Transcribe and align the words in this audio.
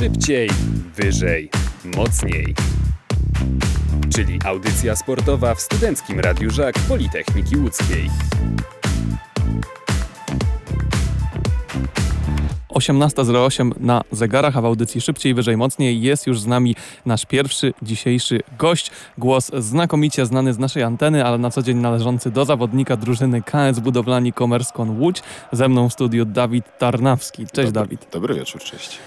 Szybciej, 0.00 0.50
wyżej, 0.96 1.50
mocniej. 1.96 2.54
Czyli 4.14 4.38
audycja 4.44 4.96
sportowa 4.96 5.54
w 5.54 5.60
Studenckim 5.60 6.20
Radiu 6.20 6.50
Żak 6.50 6.74
Politechniki 6.88 7.56
Łódzkiej. 7.56 8.10
18.08 12.68 13.70
na 13.80 14.02
zegarach, 14.12 14.56
a 14.56 14.60
w 14.60 14.64
audycji 14.64 15.00
szybciej, 15.00 15.34
wyżej, 15.34 15.56
mocniej 15.56 16.02
jest 16.02 16.26
już 16.26 16.40
z 16.40 16.46
nami 16.46 16.76
nasz 17.06 17.26
pierwszy 17.26 17.74
dzisiejszy 17.82 18.40
gość. 18.58 18.90
Głos 19.18 19.50
znakomicie 19.58 20.26
znany 20.26 20.52
z 20.52 20.58
naszej 20.58 20.82
anteny, 20.82 21.24
ale 21.24 21.38
na 21.38 21.50
co 21.50 21.62
dzień 21.62 21.76
należący 21.78 22.30
do 22.30 22.44
zawodnika 22.44 22.96
drużyny 22.96 23.42
KS 23.42 23.80
Budowlani 23.80 24.32
Komerskon 24.32 25.00
Łódź. 25.00 25.22
Ze 25.52 25.68
mną 25.68 25.88
w 25.88 25.92
studiu 25.92 26.24
Dawid 26.24 26.78
Tarnawski. 26.78 27.46
Cześć 27.46 27.72
dobry, 27.72 27.96
Dawid. 27.96 28.06
Dobry 28.12 28.34
wieczór, 28.34 28.60
cześć. 28.60 28.98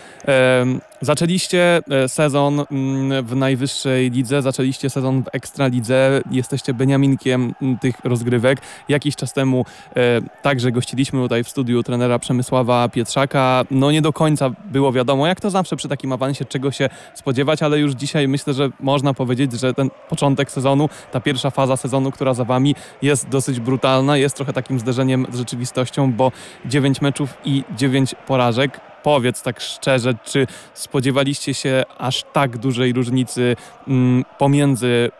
Zaczęliście 1.03 1.81
e, 1.91 2.09
sezon 2.09 2.65
mm, 2.71 3.25
w 3.25 3.35
najwyższej 3.35 4.11
lidze, 4.11 4.41
zaczęliście 4.41 4.89
sezon 4.89 5.23
w 5.23 5.27
ekstralidze, 5.31 6.21
jesteście 6.31 6.73
beniaminkiem 6.73 7.53
mm, 7.61 7.77
tych 7.77 7.95
rozgrywek. 8.03 8.61
Jakiś 8.89 9.15
czas 9.15 9.33
temu 9.33 9.65
e, 9.95 10.21
także 10.41 10.71
gościliśmy 10.71 11.21
tutaj 11.21 11.43
w 11.43 11.49
studiu 11.49 11.83
trenera 11.83 12.19
Przemysława 12.19 12.89
Pietrzaka. 12.89 13.65
No 13.71 13.91
nie 13.91 14.01
do 14.01 14.13
końca 14.13 14.49
było 14.49 14.91
wiadomo, 14.91 15.27
jak 15.27 15.41
to 15.41 15.49
zawsze 15.49 15.75
przy 15.75 15.87
takim 15.87 16.11
awansie, 16.11 16.45
czego 16.45 16.71
się 16.71 16.89
spodziewać, 17.13 17.63
ale 17.63 17.79
już 17.79 17.93
dzisiaj 17.93 18.27
myślę, 18.27 18.53
że 18.53 18.69
można 18.79 19.13
powiedzieć, 19.13 19.59
że 19.59 19.73
ten 19.73 19.89
początek 20.09 20.51
sezonu, 20.51 20.89
ta 21.11 21.19
pierwsza 21.19 21.49
faza 21.49 21.77
sezonu, 21.77 22.11
która 22.11 22.33
za 22.33 22.45
wami 22.45 22.75
jest 23.01 23.29
dosyć 23.29 23.59
brutalna, 23.59 24.17
jest 24.17 24.35
trochę 24.35 24.53
takim 24.53 24.79
zderzeniem 24.79 25.27
z 25.31 25.37
rzeczywistością, 25.37 26.13
bo 26.13 26.31
9 26.65 27.01
meczów 27.01 27.37
i 27.45 27.63
9 27.77 28.15
porażek 28.27 28.92
powiedz 29.03 29.41
tak 29.41 29.59
szczerze, 29.59 30.13
czy 30.23 30.47
spodziewaliście 30.73 31.53
się 31.53 31.83
aż 31.97 32.23
tak 32.33 32.57
dużej 32.57 32.93
różnicy 32.93 33.55
mm, 33.87 34.25
pomiędzy 34.37 35.11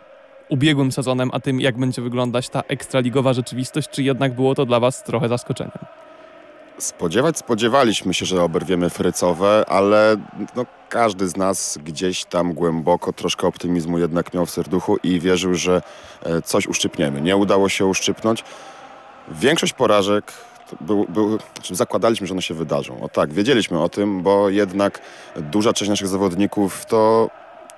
ubiegłym 0.50 0.92
sezonem, 0.92 1.30
a 1.34 1.40
tym, 1.40 1.62
jak 1.62 1.78
będzie 1.78 2.02
wyglądać 2.02 2.50
ta 2.50 2.62
ekstraligowa 2.62 3.34
rzeczywistość, 3.34 3.90
czy 3.90 4.04
jednak 4.04 4.36
było 4.36 4.56
to 4.56 4.66
dla 4.66 4.80
Was 4.80 5.04
trochę 5.04 5.30
zaskoczeniem? 5.30 5.78
Spodziewać 6.78 7.38
spodziewaliśmy 7.38 8.14
się, 8.14 8.26
że 8.26 8.44
oberwiemy 8.44 8.90
frycowe, 8.90 9.66
ale 9.68 10.16
no, 10.56 10.66
każdy 10.90 11.28
z 11.28 11.38
nas 11.38 11.80
gdzieś 11.84 12.26
tam 12.26 12.54
głęboko 12.54 13.14
troszkę 13.14 13.48
optymizmu 13.48 14.00
jednak 14.00 14.34
miał 14.34 14.46
w 14.46 14.52
serduchu 14.52 14.98
i 15.04 15.20
wierzył, 15.20 15.56
że 15.56 15.82
e, 16.24 16.42
coś 16.42 16.68
uszczypniemy. 16.68 17.22
Nie 17.22 17.38
udało 17.38 17.70
się 17.70 17.86
uszczypnąć. 17.86 18.44
Większość 19.32 19.74
porażek 19.74 20.34
był, 20.82 21.06
był, 21.10 21.40
znaczy 21.54 21.76
zakładaliśmy, 21.76 22.28
że 22.28 22.34
one 22.34 22.42
się 22.42 22.54
wydarzą. 22.54 23.02
O 23.02 23.10
tak, 23.10 23.34
wiedzieliśmy 23.34 23.82
o 23.82 23.90
tym, 23.90 24.22
bo 24.22 24.50
jednak 24.50 25.02
duża 25.36 25.74
część 25.74 25.90
naszych 25.90 26.08
zawodników 26.08 26.86
to 26.86 27.30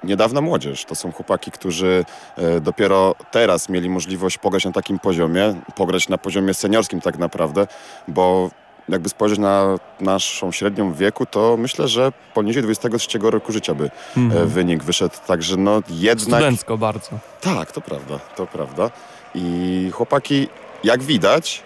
niedawna 0.04 0.42
młodzież. 0.42 0.86
To 0.86 0.96
są 0.96 1.12
chłopaki, 1.12 1.52
którzy 1.52 2.06
e, 2.38 2.62
dopiero 2.62 3.16
teraz 3.32 3.70
mieli 3.70 3.90
możliwość 3.90 4.38
pograć 4.38 4.66
na 4.66 4.72
takim 4.72 5.00
poziomie, 5.00 5.56
pograć 5.76 6.10
na 6.10 6.18
poziomie 6.18 6.54
seniorskim 6.54 7.02
tak 7.02 7.18
naprawdę, 7.18 7.68
bo 8.08 8.50
jakby 8.90 9.10
spojrzeć 9.10 9.40
na 9.40 9.78
naszą 10.00 10.52
średnią 10.52 10.94
wieku, 10.94 11.26
to 11.26 11.58
myślę, 11.58 11.88
że 11.88 12.12
poniżej 12.34 12.64
23 12.64 13.20
roku 13.22 13.52
życia 13.52 13.74
by 13.74 13.90
mm. 14.18 14.48
wynik 14.48 14.84
wyszedł. 14.84 15.16
Także 15.28 15.58
no 15.58 15.82
jednak... 15.90 16.40
Studencko 16.40 16.78
bardzo. 16.78 17.10
Tak, 17.42 17.72
to 17.72 17.82
prawda, 17.82 18.20
to 18.36 18.48
prawda. 18.48 18.92
I 19.36 19.90
chłopaki, 19.94 20.48
jak 20.84 21.04
widać, 21.04 21.64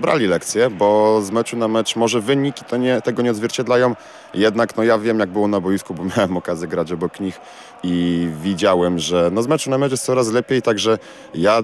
brali 0.00 0.26
lekcje, 0.26 0.70
bo 0.70 1.20
z 1.22 1.30
meczu 1.30 1.56
na 1.56 1.68
mecz 1.68 1.96
może 1.96 2.20
wyniki 2.20 2.64
to 2.64 2.76
nie, 2.76 3.00
tego 3.00 3.22
nie 3.22 3.30
odzwierciedlają. 3.30 3.94
Jednak 4.34 4.76
no 4.76 4.82
ja 4.82 4.98
wiem 4.98 5.18
jak 5.18 5.30
było 5.30 5.48
na 5.48 5.60
boisku, 5.60 5.94
bo 5.94 6.04
miałem 6.16 6.36
okazję 6.36 6.68
grać 6.68 6.92
obok 6.92 7.20
nich 7.20 7.40
i 7.82 8.28
widziałem, 8.42 8.98
że 8.98 9.30
no 9.32 9.42
z 9.42 9.46
meczu 9.46 9.70
na 9.70 9.78
mecz 9.78 9.90
jest 9.90 10.04
coraz 10.04 10.32
lepiej, 10.32 10.62
także 10.62 10.98
ja 11.34 11.62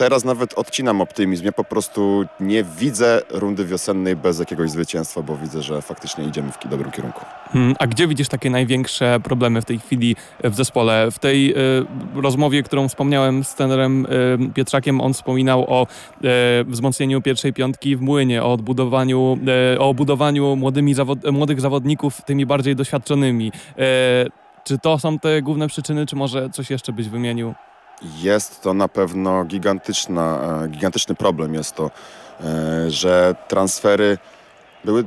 teraz 0.00 0.24
nawet 0.24 0.54
odcinam 0.58 1.00
optymizm. 1.00 1.44
Ja 1.44 1.52
po 1.52 1.64
prostu 1.64 2.24
nie 2.40 2.64
widzę 2.64 3.22
rundy 3.30 3.64
wiosennej 3.64 4.16
bez 4.16 4.38
jakiegoś 4.38 4.70
zwycięstwa, 4.70 5.22
bo 5.22 5.36
widzę, 5.36 5.62
że 5.62 5.82
faktycznie 5.82 6.24
idziemy 6.24 6.52
w 6.52 6.68
dobrym 6.68 6.90
kierunku. 6.90 7.20
Hmm, 7.52 7.74
a 7.78 7.86
gdzie 7.86 8.08
widzisz 8.08 8.28
takie 8.28 8.50
największe 8.50 9.20
problemy 9.24 9.62
w 9.62 9.64
tej 9.64 9.78
chwili 9.78 10.16
w 10.44 10.54
zespole? 10.54 11.10
W 11.10 11.18
tej 11.18 11.50
y, 11.50 11.56
rozmowie, 12.14 12.62
którą 12.62 12.88
wspomniałem 12.88 13.44
z 13.44 13.54
trenerem 13.54 14.06
y, 14.06 14.52
Pietrzakiem, 14.54 15.00
on 15.00 15.14
wspominał 15.14 15.64
o 15.68 15.86
y, 15.86 16.26
wzmocnieniu 16.64 17.22
pierwszej 17.22 17.52
piątki 17.52 17.96
w 17.96 18.00
Młynie, 18.00 18.42
o 18.42 18.52
odbudowaniu, 18.52 19.38
o 19.78 19.94
budowaniu 19.94 20.56
młodymi 20.56 20.94
zawod 20.94 21.30
młodych 21.32 21.60
zawodników 21.60 22.22
tymi 22.22 22.46
bardziej 22.46 22.76
doświadczonymi. 22.76 23.52
Czy 24.64 24.78
to 24.78 24.98
są 24.98 25.18
te 25.18 25.42
główne 25.42 25.68
przyczyny, 25.68 26.06
czy 26.06 26.16
może 26.16 26.50
coś 26.50 26.70
jeszcze 26.70 26.92
byś 26.92 27.08
wymienił? 27.08 27.54
Jest 28.02 28.60
to 28.60 28.74
na 28.74 28.88
pewno 28.88 29.44
gigantyczna, 29.44 30.38
e, 30.64 30.68
gigantyczny 30.68 31.14
problem. 31.14 31.54
Jest 31.54 31.74
to, 31.74 31.90
e, 32.40 32.90
że 32.90 33.34
transfery 33.48 34.18
były 34.84 35.04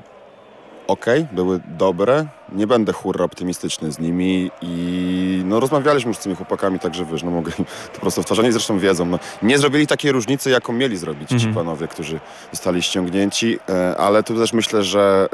ok, 0.88 1.06
były 1.32 1.60
dobre. 1.78 2.26
Nie 2.52 2.68
będę 2.68 2.94
hurra 2.94 3.26
optymistyczny 3.26 3.92
z 3.92 4.00
nimi 4.00 4.52
i 4.62 5.42
no, 5.46 5.60
rozmawialiśmy 5.60 6.10
już 6.10 6.18
z 6.18 6.20
tymi 6.20 6.36
chłopakami, 6.36 6.80
także 6.80 7.06
wiesz, 7.06 7.24
no 7.24 7.32
mogę 7.32 7.52
im 7.60 7.66
to 7.94 8.00
prosto 8.02 8.24
wtarzać. 8.24 8.54
zresztą 8.54 8.80
wiedzą, 8.80 9.06
no, 9.06 9.20
nie 9.42 9.58
zrobili 9.58 9.88
takiej 9.88 10.12
różnicy, 10.12 10.50
jaką 10.50 10.74
mieli 10.74 10.98
zrobić 10.98 11.30
ci 11.30 11.36
mhm. 11.36 11.54
panowie, 11.56 11.88
którzy 11.88 12.20
zostali 12.52 12.82
ściągnięci, 12.82 13.60
e, 13.70 13.98
ale 13.98 14.24
tu 14.24 14.36
też 14.36 14.54
myślę, 14.54 14.84
że 14.84 15.30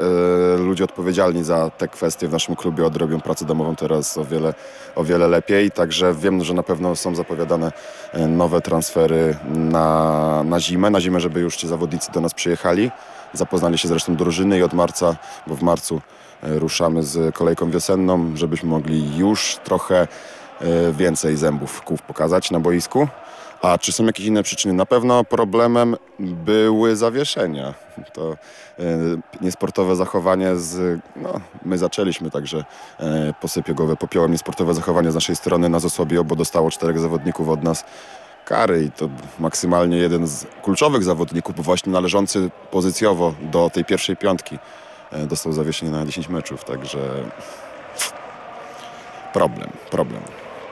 e, 0.54 0.58
ludzie 0.58 0.84
odpowiedzialni 0.84 1.44
za 1.44 1.70
te 1.70 1.88
kwestie 1.88 2.28
w 2.28 2.32
naszym 2.32 2.56
klubie 2.56 2.86
odrobią 2.86 3.20
pracę 3.20 3.44
domową 3.44 3.76
teraz 3.76 4.18
o 4.18 4.24
wiele, 4.24 4.54
o 4.96 5.04
wiele 5.04 5.28
lepiej, 5.28 5.70
także 5.70 6.14
wiem, 6.14 6.44
że 6.44 6.54
na 6.54 6.62
pewno 6.62 6.96
są 6.96 7.14
zapowiadane 7.14 7.72
e, 8.12 8.26
nowe 8.26 8.60
transfery 8.60 9.36
na, 9.54 10.42
na 10.44 10.60
zimę, 10.60 10.90
na 10.90 11.00
zimę, 11.00 11.20
żeby 11.20 11.40
już 11.40 11.56
ci 11.56 11.68
zawodnicy 11.68 12.12
do 12.12 12.20
nas 12.20 12.34
przyjechali. 12.34 12.90
Zapoznali 13.32 13.78
się 13.78 13.88
zresztą 13.88 14.16
drużyny 14.16 14.58
i 14.58 14.62
od 14.62 14.72
marca, 14.72 15.16
bo 15.46 15.54
w 15.54 15.62
marcu 15.62 16.00
e, 16.42 16.58
ruszamy 16.58 17.02
z 17.02 17.34
kolejką 17.34 17.70
wiosenną, 17.70 18.36
żebyśmy 18.36 18.68
mogli 18.68 19.16
już 19.16 19.58
trochę 19.64 20.08
e, 20.60 20.92
więcej 20.92 21.36
zębów 21.36 21.82
kłów 21.82 22.02
pokazać 22.02 22.50
na 22.50 22.60
boisku. 22.60 23.08
A 23.62 23.78
czy 23.78 23.92
są 23.92 24.04
jakieś 24.04 24.26
inne 24.26 24.42
przyczyny? 24.42 24.74
Na 24.74 24.86
pewno 24.86 25.24
problemem 25.24 25.96
były 26.18 26.96
zawieszenia. 26.96 27.74
To 28.12 28.36
e, 28.78 28.84
niesportowe 29.40 29.96
zachowanie 29.96 30.56
z... 30.56 31.00
No, 31.16 31.40
my 31.64 31.78
zaczęliśmy 31.78 32.30
także 32.30 32.64
e, 33.00 33.34
posypię 33.40 33.74
głowę 33.74 33.96
popiołem. 33.96 34.32
Niesportowe 34.32 34.74
zachowanie 34.74 35.10
z 35.10 35.14
naszej 35.14 35.36
strony 35.36 35.68
na 35.68 35.80
Zosłabio, 35.80 36.24
bo 36.24 36.36
dostało 36.36 36.70
czterech 36.70 36.98
zawodników 36.98 37.48
od 37.48 37.62
nas 37.62 37.84
kary 38.44 38.84
i 38.84 38.90
to 38.90 39.08
maksymalnie 39.38 39.96
jeden 39.96 40.26
z 40.26 40.46
kluczowych 40.62 41.04
zawodników, 41.04 41.56
bo 41.56 41.62
właśnie 41.62 41.92
należący 41.92 42.50
pozycjowo 42.70 43.34
do 43.40 43.70
tej 43.70 43.84
pierwszej 43.84 44.16
piątki 44.16 44.58
e, 45.12 45.26
dostał 45.26 45.52
zawieszenie 45.52 45.92
na 45.92 46.06
10 46.06 46.28
meczów, 46.28 46.64
także 46.64 46.98
problem, 49.32 49.70
problem. 49.90 50.22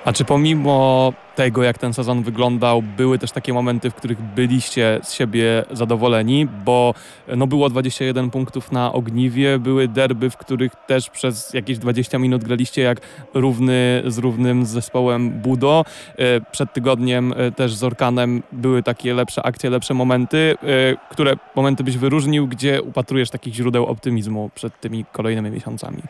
A 0.08 0.12
czy 0.12 0.24
pomimo 0.24 1.12
tego, 1.34 1.62
jak 1.62 1.78
ten 1.78 1.94
sezon 1.94 2.22
wyglądał, 2.22 2.82
były 2.82 3.18
też 3.18 3.32
takie 3.32 3.52
momenty, 3.52 3.90
w 3.90 3.94
których 3.94 4.22
byliście 4.22 5.00
z 5.02 5.12
siebie 5.12 5.64
zadowoleni, 5.70 6.46
bo 6.64 6.94
no 7.36 7.46
było 7.46 7.70
21 7.70 8.30
punktów 8.30 8.72
na 8.72 8.92
ogniwie, 8.92 9.58
były 9.58 9.88
derby, 9.88 10.30
w 10.30 10.36
których 10.36 10.72
też 10.86 11.10
przez 11.10 11.54
jakieś 11.54 11.78
20 11.78 12.18
minut 12.18 12.44
graliście 12.44 12.82
jak 12.82 13.00
równy 13.34 14.02
z 14.06 14.18
równym 14.18 14.66
z 14.66 14.68
zespołem 14.68 15.30
Budo. 15.30 15.84
E, 16.16 16.40
przed 16.40 16.72
tygodniem 16.72 17.34
e, 17.36 17.52
też 17.52 17.74
z 17.74 17.84
Orkanem 17.84 18.42
były 18.52 18.82
takie 18.82 19.14
lepsze 19.14 19.42
akcje, 19.42 19.70
lepsze 19.70 19.94
momenty. 19.94 20.54
E, 20.62 21.10
które 21.10 21.34
momenty 21.56 21.84
byś 21.84 21.96
wyróżnił, 21.96 22.46
gdzie 22.46 22.82
upatrujesz 22.82 23.30
takich 23.30 23.54
źródeł 23.54 23.86
optymizmu 23.86 24.50
przed 24.54 24.80
tymi 24.80 25.04
kolejnymi 25.12 25.50
miesiącami? 25.50 26.02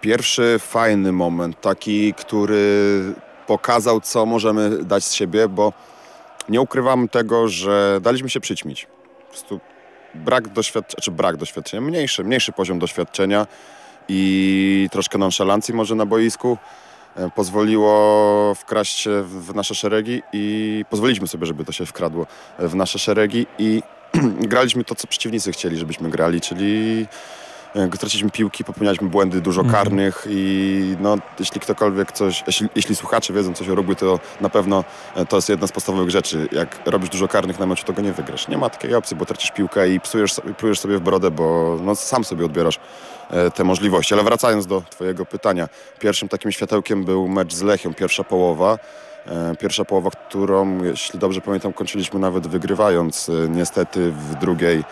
Pierwszy 0.00 0.56
fajny 0.58 1.12
moment, 1.12 1.60
taki, 1.60 2.14
który 2.14 3.14
pokazał, 3.46 4.00
co 4.00 4.26
możemy 4.26 4.84
dać 4.84 5.04
z 5.04 5.12
siebie, 5.12 5.48
bo 5.48 5.72
nie 6.48 6.60
ukrywam 6.60 7.08
tego, 7.08 7.48
że 7.48 7.98
daliśmy 8.02 8.30
się 8.30 8.40
przyćmić. 8.40 8.86
Po 9.26 9.28
prostu 9.28 9.60
brak 10.14 10.48
doświadczenia, 10.48 11.02
czy 11.02 11.10
brak 11.10 11.36
doświadczenia, 11.36 11.80
mniejszy, 11.80 12.24
mniejszy 12.24 12.52
poziom 12.52 12.78
doświadczenia 12.78 13.46
i 14.08 14.88
troszkę 14.92 15.18
nonszalancji 15.18 15.74
może 15.74 15.94
na 15.94 16.06
boisku 16.06 16.58
e, 17.16 17.30
pozwoliło 17.30 18.54
wkraść 18.54 18.98
się 18.98 19.22
w 19.22 19.54
nasze 19.54 19.74
szeregi 19.74 20.22
i 20.32 20.84
pozwoliliśmy 20.90 21.28
sobie, 21.28 21.46
żeby 21.46 21.64
to 21.64 21.72
się 21.72 21.86
wkradło 21.86 22.26
w 22.58 22.74
nasze 22.74 22.98
szeregi 22.98 23.46
i 23.58 23.82
graliśmy 24.52 24.84
to, 24.84 24.94
co 24.94 25.06
przeciwnicy 25.06 25.52
chcieli, 25.52 25.76
żebyśmy 25.76 26.10
grali, 26.10 26.40
czyli 26.40 27.06
traciliśmy 27.98 28.30
piłki, 28.30 28.64
popełnialiśmy 28.64 29.08
błędy 29.08 29.40
dużo 29.40 29.60
mhm. 29.60 29.84
karnych 29.84 30.26
i 30.30 30.96
no, 31.00 31.16
jeśli 31.38 31.60
ktokolwiek 31.60 32.12
coś, 32.12 32.44
jeśli, 32.46 32.68
jeśli 32.76 32.96
słuchacze 32.96 33.32
wiedzą 33.32 33.54
coś 33.54 33.68
o 33.68 33.74
rugby, 33.74 33.96
to 33.96 34.20
na 34.40 34.48
pewno 34.48 34.84
e, 35.16 35.26
to 35.26 35.36
jest 35.36 35.48
jedna 35.48 35.66
z 35.66 35.72
podstawowych 35.72 36.10
rzeczy. 36.10 36.48
Jak 36.52 36.80
robisz 36.86 37.08
dużo 37.08 37.28
karnych 37.28 37.58
na 37.58 37.66
meczu, 37.66 37.84
to 37.84 37.92
go 37.92 38.02
nie 38.02 38.12
wygrasz. 38.12 38.48
Nie 38.48 38.58
ma 38.58 38.70
takiej 38.70 38.94
opcji, 38.94 39.16
bo 39.16 39.26
tracisz 39.26 39.50
piłkę 39.50 39.88
i 39.90 40.00
psujesz, 40.00 40.34
plujesz 40.58 40.80
sobie 40.80 40.98
w 40.98 41.00
brodę, 41.00 41.30
bo 41.30 41.78
no, 41.82 41.94
sam 41.94 42.24
sobie 42.24 42.44
odbierasz 42.44 42.78
te 43.54 43.64
możliwości. 43.64 44.14
Ale 44.14 44.22
wracając 44.22 44.66
do 44.66 44.82
Twojego 44.90 45.26
pytania, 45.26 45.68
pierwszym 45.98 46.28
takim 46.28 46.52
światełkiem 46.52 47.04
był 47.04 47.28
mecz 47.28 47.54
z 47.54 47.62
Lechią, 47.62 47.94
pierwsza 47.94 48.24
połowa. 48.24 48.78
Pierwsza 49.58 49.84
połowa, 49.84 50.10
którą, 50.10 50.82
jeśli 50.82 51.18
dobrze 51.18 51.40
pamiętam, 51.40 51.72
kończyliśmy 51.72 52.20
nawet 52.20 52.46
wygrywając. 52.46 53.30
Niestety 53.48 54.12
w 54.12 54.34
drugiej 54.34 54.84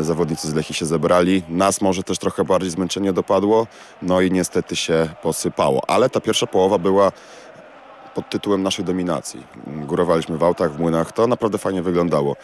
zawodnicy 0.00 0.48
z 0.48 0.54
Lechi 0.54 0.74
się 0.74 0.86
zebrali. 0.86 1.42
Nas 1.48 1.80
może 1.80 2.02
też 2.02 2.18
trochę 2.18 2.44
bardziej 2.44 2.70
zmęczenie 2.70 3.12
dopadło, 3.12 3.66
no 4.02 4.20
i 4.20 4.30
niestety 4.30 4.76
się 4.76 5.08
posypało. 5.22 5.82
Ale 5.88 6.10
ta 6.10 6.20
pierwsza 6.20 6.46
połowa 6.46 6.78
była 6.78 7.12
pod 8.14 8.30
tytułem 8.30 8.62
naszej 8.62 8.84
dominacji. 8.84 9.46
Górowaliśmy 9.66 10.38
w 10.38 10.42
autach, 10.42 10.72
w 10.72 10.78
młynach, 10.78 11.12
to 11.12 11.26
naprawdę 11.26 11.58
fajnie 11.58 11.82
wyglądało. 11.82 12.36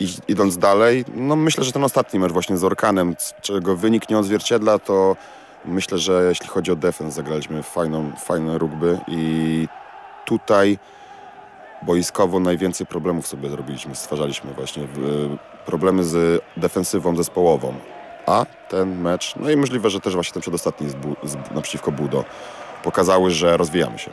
I, 0.00 0.08
idąc 0.28 0.58
dalej, 0.58 1.04
no 1.14 1.36
myślę, 1.36 1.64
że 1.64 1.72
ten 1.72 1.84
ostatni 1.84 2.20
mecz 2.20 2.32
właśnie 2.32 2.56
z 2.56 2.64
Orkanem, 2.64 3.16
czego 3.42 3.76
wynik 3.76 4.08
nie 4.08 4.18
odzwierciedla, 4.18 4.78
to 4.78 5.16
myślę, 5.64 5.98
że 5.98 6.24
jeśli 6.28 6.48
chodzi 6.48 6.72
o 6.72 6.76
defens, 6.76 7.14
zagraliśmy 7.14 7.62
fajną, 7.62 8.12
fajne 8.24 8.58
rugby 8.58 8.98
i 9.08 9.68
tutaj 10.24 10.78
boiskowo 11.82 12.40
najwięcej 12.40 12.86
problemów 12.86 13.26
sobie 13.26 13.48
zrobiliśmy, 13.50 13.94
stwarzaliśmy 13.94 14.54
właśnie 14.54 14.86
problemy 15.66 16.04
z 16.04 16.42
defensywą 16.56 17.16
zespołową. 17.16 17.74
A 18.26 18.46
ten 18.68 19.00
mecz, 19.00 19.34
no 19.36 19.50
i 19.50 19.56
możliwe, 19.56 19.90
że 19.90 20.00
też 20.00 20.14
właśnie 20.14 20.32
ten 20.32 20.42
przedostatni 20.42 20.90
z, 20.90 20.96
z, 21.22 21.36
naprzeciwko 21.54 21.92
Budo, 21.92 22.24
pokazały, 22.82 23.30
że 23.30 23.56
rozwijamy 23.56 23.98
się. 23.98 24.10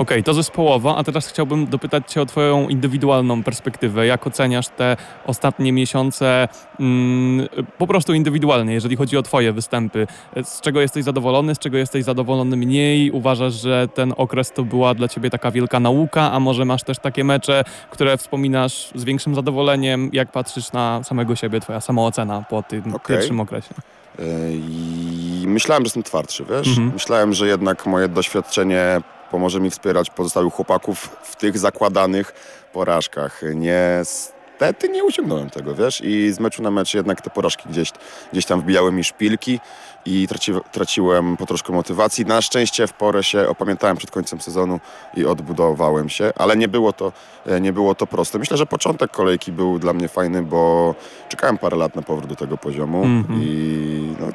Okej, 0.00 0.18
okay, 0.18 0.22
to 0.22 0.34
zespołowo, 0.34 0.96
a 0.96 1.04
teraz 1.04 1.28
chciałbym 1.28 1.66
dopytać 1.66 2.12
Cię 2.12 2.22
o 2.22 2.26
Twoją 2.26 2.68
indywidualną 2.68 3.42
perspektywę. 3.42 4.06
Jak 4.06 4.26
oceniasz 4.26 4.68
te 4.68 4.96
ostatnie 5.26 5.72
miesiące 5.72 6.48
mm, 6.80 7.48
po 7.78 7.86
prostu 7.86 8.14
indywidualnie, 8.14 8.74
jeżeli 8.74 8.96
chodzi 8.96 9.16
o 9.16 9.22
Twoje 9.22 9.52
występy? 9.52 10.06
Z 10.42 10.60
czego 10.60 10.80
jesteś 10.80 11.04
zadowolony, 11.04 11.54
z 11.54 11.58
czego 11.58 11.78
jesteś 11.78 12.04
zadowolony 12.04 12.56
mniej? 12.56 13.10
Uważasz, 13.10 13.54
że 13.54 13.88
ten 13.94 14.14
okres 14.16 14.52
to 14.52 14.64
była 14.64 14.94
dla 14.94 15.08
Ciebie 15.08 15.30
taka 15.30 15.50
wielka 15.50 15.80
nauka, 15.80 16.32
a 16.32 16.40
może 16.40 16.64
masz 16.64 16.82
też 16.82 16.98
takie 16.98 17.24
mecze, 17.24 17.64
które 17.90 18.16
wspominasz 18.16 18.90
z 18.94 19.04
większym 19.04 19.34
zadowoleniem? 19.34 20.10
Jak 20.12 20.32
patrzysz 20.32 20.72
na 20.72 21.04
samego 21.04 21.36
siebie, 21.36 21.60
Twoja 21.60 21.80
samoocena 21.80 22.44
po 22.50 22.62
tym 22.62 22.94
okay. 22.94 23.16
pierwszym 23.16 23.40
okresie? 23.40 23.74
E, 24.18 24.22
I 24.52 25.44
myślałem, 25.46 25.82
że 25.82 25.86
jestem 25.86 26.02
twardszy, 26.02 26.44
wiesz? 26.44 26.68
Mhm. 26.68 26.92
Myślałem, 26.92 27.32
że 27.32 27.46
jednak 27.46 27.86
moje 27.86 28.08
doświadczenie 28.08 29.00
pomoże 29.30 29.60
mi 29.60 29.70
wspierać 29.70 30.10
pozostałych 30.10 30.54
chłopaków 30.54 31.16
w 31.22 31.36
tych 31.36 31.58
zakładanych 31.58 32.32
porażkach. 32.72 33.42
Niestety 33.54 34.88
nie 34.88 35.04
uciągnąłem 35.04 35.50
tego, 35.50 35.74
wiesz, 35.74 36.00
i 36.00 36.32
z 36.32 36.40
meczu 36.40 36.62
na 36.62 36.70
mecz 36.70 36.94
jednak 36.94 37.20
te 37.20 37.30
porażki 37.30 37.68
gdzieś, 37.68 37.92
gdzieś 38.32 38.46
tam 38.46 38.60
wbijały 38.60 38.92
mi 38.92 39.04
szpilki 39.04 39.60
i 40.06 40.28
traci, 40.28 40.52
traciłem 40.72 41.36
po 41.36 41.46
troszkę 41.46 41.72
motywacji. 41.72 42.26
Na 42.26 42.42
szczęście 42.42 42.86
w 42.86 42.92
porę 42.92 43.22
się 43.22 43.48
opamiętałem 43.48 43.96
przed 43.96 44.10
końcem 44.10 44.40
sezonu 44.40 44.80
i 45.14 45.24
odbudowałem 45.24 46.08
się, 46.08 46.32
ale 46.36 46.56
nie 46.56 46.68
było 46.68 46.92
to, 46.92 47.12
nie 47.60 47.72
było 47.72 47.94
to 47.94 48.06
proste. 48.06 48.38
Myślę, 48.38 48.56
że 48.56 48.66
początek 48.66 49.10
kolejki 49.10 49.52
był 49.52 49.78
dla 49.78 49.92
mnie 49.92 50.08
fajny, 50.08 50.42
bo 50.42 50.94
czekałem 51.28 51.58
parę 51.58 51.76
lat 51.76 51.96
na 51.96 52.02
powrót 52.02 52.30
do 52.30 52.36
tego 52.36 52.56
poziomu 52.56 53.04
mm 53.04 53.24
-hmm. 53.24 53.42
i 53.42 54.16
no, 54.20 54.26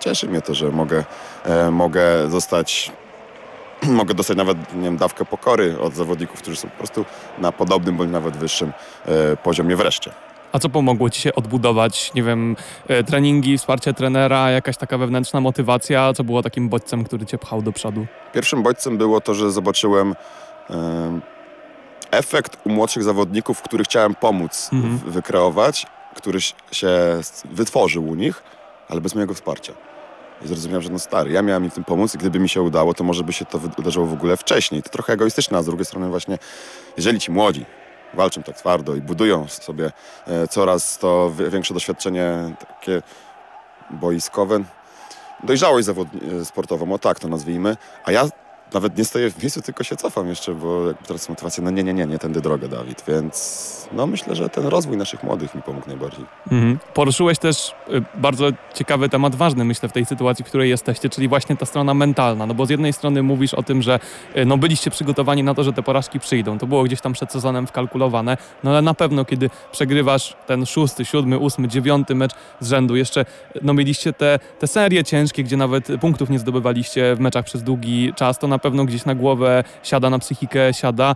cieszy 0.00 0.28
mnie 0.28 0.42
to, 0.42 0.54
że 0.54 0.70
mogę, 0.70 1.04
e, 1.44 1.70
mogę 1.70 2.30
zostać 2.30 2.92
mogę 4.00 4.14
dostać 4.14 4.36
nawet 4.36 4.74
nie 4.74 4.82
wiem, 4.82 4.96
dawkę 4.96 5.24
pokory 5.24 5.80
od 5.80 5.94
zawodników, 5.94 6.42
którzy 6.42 6.56
są 6.56 6.68
po 6.68 6.76
prostu 6.76 7.04
na 7.38 7.52
podobnym 7.52 7.96
bądź 7.96 8.10
nawet 8.10 8.36
wyższym 8.36 8.72
e, 9.06 9.36
poziomie 9.36 9.76
wreszcie. 9.76 10.12
A 10.52 10.58
co 10.58 10.68
pomogło 10.68 11.10
Ci 11.10 11.20
się 11.20 11.34
odbudować? 11.34 12.14
Nie 12.14 12.22
wiem, 12.22 12.56
e, 12.88 13.04
treningi, 13.04 13.58
wsparcie 13.58 13.94
trenera, 13.94 14.50
jakaś 14.50 14.76
taka 14.76 14.98
wewnętrzna 14.98 15.40
motywacja? 15.40 16.12
Co 16.12 16.24
było 16.24 16.42
takim 16.42 16.68
bodźcem, 16.68 17.04
który 17.04 17.26
Cię 17.26 17.38
pchał 17.38 17.62
do 17.62 17.72
przodu? 17.72 18.06
Pierwszym 18.32 18.62
bodźcem 18.62 18.98
było 18.98 19.20
to, 19.20 19.34
że 19.34 19.50
zobaczyłem 19.50 20.14
e, 20.70 21.20
efekt 22.10 22.58
u 22.64 22.70
młodszych 22.70 23.02
zawodników, 23.02 23.62
który 23.62 23.84
chciałem 23.84 24.14
pomóc 24.14 24.70
mhm. 24.72 24.98
wykreować, 25.12 25.86
który 26.14 26.38
się 26.72 26.88
wytworzył 27.44 28.08
u 28.08 28.14
nich, 28.14 28.42
ale 28.88 29.00
bez 29.00 29.14
mojego 29.14 29.34
wsparcia. 29.34 29.72
Zrozumiałem, 30.44 30.82
że 30.82 30.90
no 30.90 30.98
stary, 30.98 31.32
ja 31.32 31.42
miałem 31.42 31.64
im 31.64 31.70
w 31.70 31.74
tym 31.74 31.84
pomóc 31.84 32.14
i 32.14 32.18
gdyby 32.18 32.38
mi 32.38 32.48
się 32.48 32.62
udało, 32.62 32.94
to 32.94 33.04
może 33.04 33.24
by 33.24 33.32
się 33.32 33.44
to 33.44 33.58
wydarzyło 33.58 34.06
w 34.06 34.12
ogóle 34.12 34.36
wcześniej. 34.36 34.82
To 34.82 34.88
trochę 34.90 35.12
egoistyczne, 35.12 35.58
a 35.58 35.62
z 35.62 35.66
drugiej 35.66 35.84
strony 35.84 36.08
właśnie, 36.08 36.38
jeżeli 36.96 37.20
ci 37.20 37.30
młodzi 37.32 37.66
walczą 38.14 38.42
tak 38.42 38.56
twardo 38.56 38.94
i 38.94 39.00
budują 39.00 39.48
sobie 39.48 39.92
e, 40.26 40.48
coraz 40.48 40.98
to 40.98 41.32
większe 41.50 41.74
doświadczenie 41.74 42.54
takie 42.68 43.02
boiskowe, 43.90 44.64
dojrzałość 45.42 45.86
zawodni- 45.86 46.44
sportową, 46.44 46.92
o 46.92 46.98
tak 46.98 47.20
to 47.20 47.28
nazwijmy, 47.28 47.76
a 48.04 48.12
ja 48.12 48.28
nawet 48.74 48.98
nie 48.98 49.04
stoję 49.04 49.30
w 49.30 49.42
miejscu, 49.42 49.62
tylko 49.62 49.84
się 49.84 49.96
cofam 49.96 50.28
jeszcze, 50.28 50.54
bo 50.54 50.94
teraz 51.06 51.28
motywacja, 51.28 51.64
no 51.64 51.70
nie, 51.70 51.82
nie, 51.82 51.94
nie, 51.94 52.06
nie 52.06 52.18
tędy 52.18 52.40
drogę, 52.40 52.68
Dawid, 52.68 53.04
więc 53.08 53.88
no 53.92 54.06
myślę, 54.06 54.36
że 54.36 54.48
ten 54.48 54.66
rozwój 54.66 54.96
naszych 54.96 55.22
młodych 55.22 55.54
mi 55.54 55.62
pomógł 55.62 55.88
najbardziej. 55.88 56.24
Mhm. 56.52 56.78
Poruszyłeś 56.94 57.38
też 57.38 57.74
y, 57.88 58.02
bardzo 58.14 58.48
ciekawy 58.74 59.08
temat, 59.08 59.34
ważny 59.34 59.64
myślę 59.64 59.88
w 59.88 59.92
tej 59.92 60.06
sytuacji, 60.06 60.44
w 60.44 60.48
której 60.48 60.70
jesteście, 60.70 61.10
czyli 61.10 61.28
właśnie 61.28 61.56
ta 61.56 61.66
strona 61.66 61.94
mentalna, 61.94 62.46
no 62.46 62.54
bo 62.54 62.66
z 62.66 62.70
jednej 62.70 62.92
strony 62.92 63.22
mówisz 63.22 63.54
o 63.54 63.62
tym, 63.62 63.82
że 63.82 64.00
y, 64.36 64.44
no 64.44 64.58
byliście 64.58 64.90
przygotowani 64.90 65.42
na 65.42 65.54
to, 65.54 65.64
że 65.64 65.72
te 65.72 65.82
porażki 65.82 66.20
przyjdą, 66.20 66.58
to 66.58 66.66
było 66.66 66.82
gdzieś 66.82 67.00
tam 67.00 67.12
przed 67.12 67.32
sezonem 67.32 67.66
wkalkulowane, 67.66 68.36
no 68.64 68.70
ale 68.70 68.82
na 68.82 68.94
pewno, 68.94 69.24
kiedy 69.24 69.50
przegrywasz 69.72 70.36
ten 70.46 70.66
szósty, 70.66 71.04
siódmy, 71.04 71.38
ósmy, 71.38 71.68
dziewiąty 71.68 72.14
mecz 72.14 72.32
z 72.60 72.68
rzędu, 72.68 72.96
jeszcze 72.96 73.24
no 73.62 73.74
mieliście 73.74 74.12
te, 74.12 74.38
te 74.58 74.66
serie 74.66 75.04
ciężkie, 75.04 75.44
gdzie 75.44 75.56
nawet 75.56 75.88
punktów 76.00 76.30
nie 76.30 76.38
zdobywaliście 76.38 77.14
w 77.14 77.20
meczach 77.20 77.44
przez 77.44 77.62
długi 77.62 78.12
czas, 78.16 78.38
to 78.38 78.48
na 78.48 78.58
pewno 78.62 78.84
gdzieś 78.84 79.04
na 79.04 79.14
głowę 79.14 79.64
siada, 79.82 80.10
na 80.10 80.18
psychikę 80.18 80.74
siada. 80.74 81.14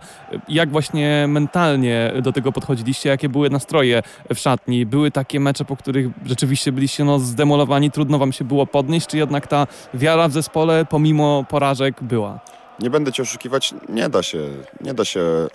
Jak 0.49 0.69
właśnie 0.69 1.25
mentalnie 1.27 2.13
do 2.21 2.33
tego 2.33 2.51
podchodziliście? 2.51 3.09
Jakie 3.09 3.29
były 3.29 3.49
nastroje 3.49 4.03
w 4.33 4.39
szatni? 4.39 4.85
Były 4.85 5.11
takie 5.11 5.39
mecze, 5.39 5.65
po 5.65 5.77
których 5.77 6.07
rzeczywiście 6.25 6.71
byliście 6.71 7.03
no, 7.03 7.19
zdemolowani, 7.19 7.91
trudno 7.91 8.17
wam 8.17 8.31
się 8.31 8.45
było 8.45 8.65
podnieść, 8.65 9.07
czy 9.07 9.17
jednak 9.17 9.47
ta 9.47 9.67
wiara 9.93 10.27
w 10.27 10.31
zespole 10.31 10.85
pomimo 10.85 11.45
porażek 11.49 12.03
była? 12.03 12.39
Nie 12.79 12.89
będę 12.89 13.11
cię 13.11 13.23
oszukiwać, 13.23 13.73
nie 13.89 14.09
da 14.09 14.23
się, 14.23 14.39
nie 14.81 14.93
da 14.93 15.05
się 15.05 15.19
e, 15.19 15.47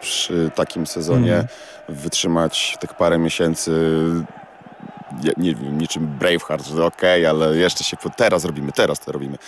przy 0.00 0.50
takim 0.54 0.86
sezonie 0.86 1.34
mm. 1.34 1.46
wytrzymać 1.88 2.76
tych 2.80 2.94
parę 2.94 3.18
miesięcy 3.18 3.72
nie 5.36 5.54
wiem, 5.54 5.78
niczym 5.78 6.06
Braveheart, 6.06 6.66
że 6.66 6.84
okej, 6.84 7.26
okay, 7.26 7.30
ale 7.30 7.56
jeszcze 7.56 7.84
się, 7.84 7.96
teraz 8.16 8.44
robimy, 8.44 8.72
teraz 8.72 9.00
to 9.00 9.12
robimy. 9.12 9.38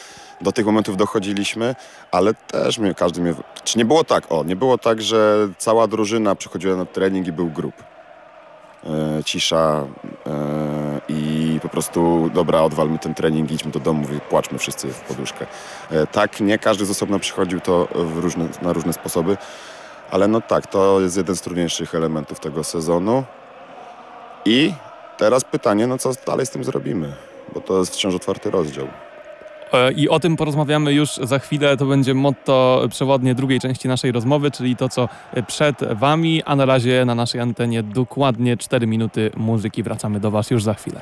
Do 0.41 0.53
tych 0.53 0.67
momentów 0.67 0.97
dochodziliśmy, 0.97 1.75
ale 2.11 2.35
też 2.35 2.79
mnie, 2.79 2.95
każdy 2.95 3.21
mnie, 3.21 3.35
czy 3.65 3.79
nie 3.79 3.85
było 3.85 4.05
tak, 4.05 4.33
o, 4.33 4.45
nie 4.45 4.57
było 4.57 4.79
tak, 4.79 5.03
że 5.03 5.49
cała 5.59 5.87
drużyna 5.87 6.35
przychodziła 6.35 6.77
na 6.77 6.85
trening 6.85 7.27
i 7.27 7.33
był 7.33 7.51
grup. 7.51 7.75
E, 8.85 9.25
cisza 9.25 9.87
e, 10.27 11.01
i 11.09 11.59
po 11.63 11.69
prostu 11.69 12.31
dobra, 12.35 12.63
odwalmy 12.63 12.99
ten 12.99 13.15
trening, 13.15 13.51
idźmy 13.51 13.71
do 13.71 13.81
domu 13.81 14.07
i 14.17 14.21
płaczmy 14.21 14.59
wszyscy 14.59 14.89
w 14.89 15.01
poduszkę. 15.01 15.47
E, 15.91 16.07
tak, 16.07 16.41
nie 16.41 16.59
każdy 16.59 16.87
z 16.87 16.91
osobna 16.91 17.19
przychodził 17.19 17.61
to 17.61 17.89
różne, 17.95 18.49
na 18.63 18.73
różne 18.73 18.93
sposoby, 18.93 19.37
ale 20.11 20.29
no 20.29 20.41
tak, 20.41 20.67
to 20.67 21.01
jest 21.01 21.17
jeden 21.17 21.37
z 21.37 21.41
trudniejszych 21.41 21.95
elementów 21.95 22.41
tego 22.41 22.65
sezonu. 22.65 23.25
I 24.45 24.75
Teraz 25.23 25.45
pytanie, 25.45 25.87
no 25.87 25.99
co 25.99 26.13
dalej 26.27 26.47
z 26.47 26.51
tym 26.51 26.65
zrobimy, 26.65 27.13
bo 27.55 27.61
to 27.61 27.79
jest 27.79 27.95
wciąż 27.95 28.15
otwarty 28.15 28.51
rozdział. 28.51 28.87
E, 29.73 29.93
I 29.93 30.09
o 30.09 30.21
tym 30.21 30.37
porozmawiamy 30.37 30.93
już 30.93 31.17
za 31.17 31.39
chwilę. 31.39 31.77
To 31.77 31.87
będzie 31.87 32.15
motto 32.15 32.87
przewodnie 32.91 33.35
drugiej 33.35 33.61
części 33.61 33.89
naszej 33.89 34.13
rozmowy, 34.13 34.51
czyli 34.51 34.77
to, 34.77 34.89
co 34.89 35.09
przed 35.47 35.77
Wami. 35.95 36.43
A 36.43 36.57
na 36.57 36.65
razie 36.65 37.05
na 37.05 37.15
naszej 37.15 37.41
antenie 37.41 37.83
dokładnie 37.83 38.57
4 38.57 38.87
minuty 38.87 39.31
muzyki. 39.37 39.83
Wracamy 39.83 40.21
do 40.21 40.31
Was 40.31 40.51
już 40.51 40.63
za 40.63 40.75
chwilę. 40.75 41.01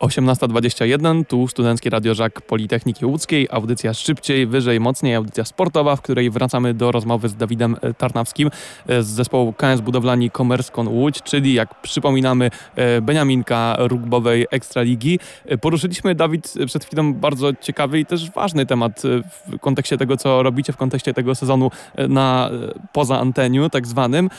18.21, 0.00 1.24
tu 1.26 1.48
Studenckie 1.48 1.90
Radio 1.90 2.14
Żak 2.14 2.40
Politechniki 2.40 3.06
Łódzkiej, 3.06 3.48
audycja 3.50 3.94
szybciej, 3.94 4.46
wyżej, 4.46 4.80
mocniej, 4.80 5.14
audycja 5.14 5.44
sportowa, 5.44 5.96
w 5.96 6.02
której 6.02 6.30
wracamy 6.30 6.74
do 6.74 6.92
rozmowy 6.92 7.28
z 7.28 7.36
Dawidem 7.36 7.76
e, 7.80 7.94
Tarnawskim 7.94 8.50
e, 8.88 9.02
z 9.02 9.06
zespołu 9.06 9.52
KS 9.52 9.80
Budowlani 9.80 10.30
Komerskon 10.30 10.88
Łódź, 10.88 11.22
czyli 11.22 11.54
jak 11.54 11.80
przypominamy 11.80 12.50
e, 12.76 13.00
Beniaminka 13.00 13.76
rugbowej 13.78 14.46
Ekstraligi. 14.50 15.18
Poruszyliśmy, 15.60 16.14
Dawid, 16.14 16.54
przed 16.66 16.84
chwilą 16.84 17.14
bardzo 17.14 17.52
ciekawy 17.60 18.00
i 18.00 18.06
też 18.06 18.30
ważny 18.30 18.66
temat 18.66 19.02
w 19.02 19.58
kontekście 19.58 19.98
tego, 19.98 20.16
co 20.16 20.42
robicie, 20.42 20.72
w 20.72 20.76
kontekście 20.76 21.14
tego 21.14 21.34
sezonu 21.34 21.70
na 22.08 22.50
poza 22.92 23.18
anteniu, 23.18 23.70
tak 23.70 23.86
zwanym, 23.86 24.30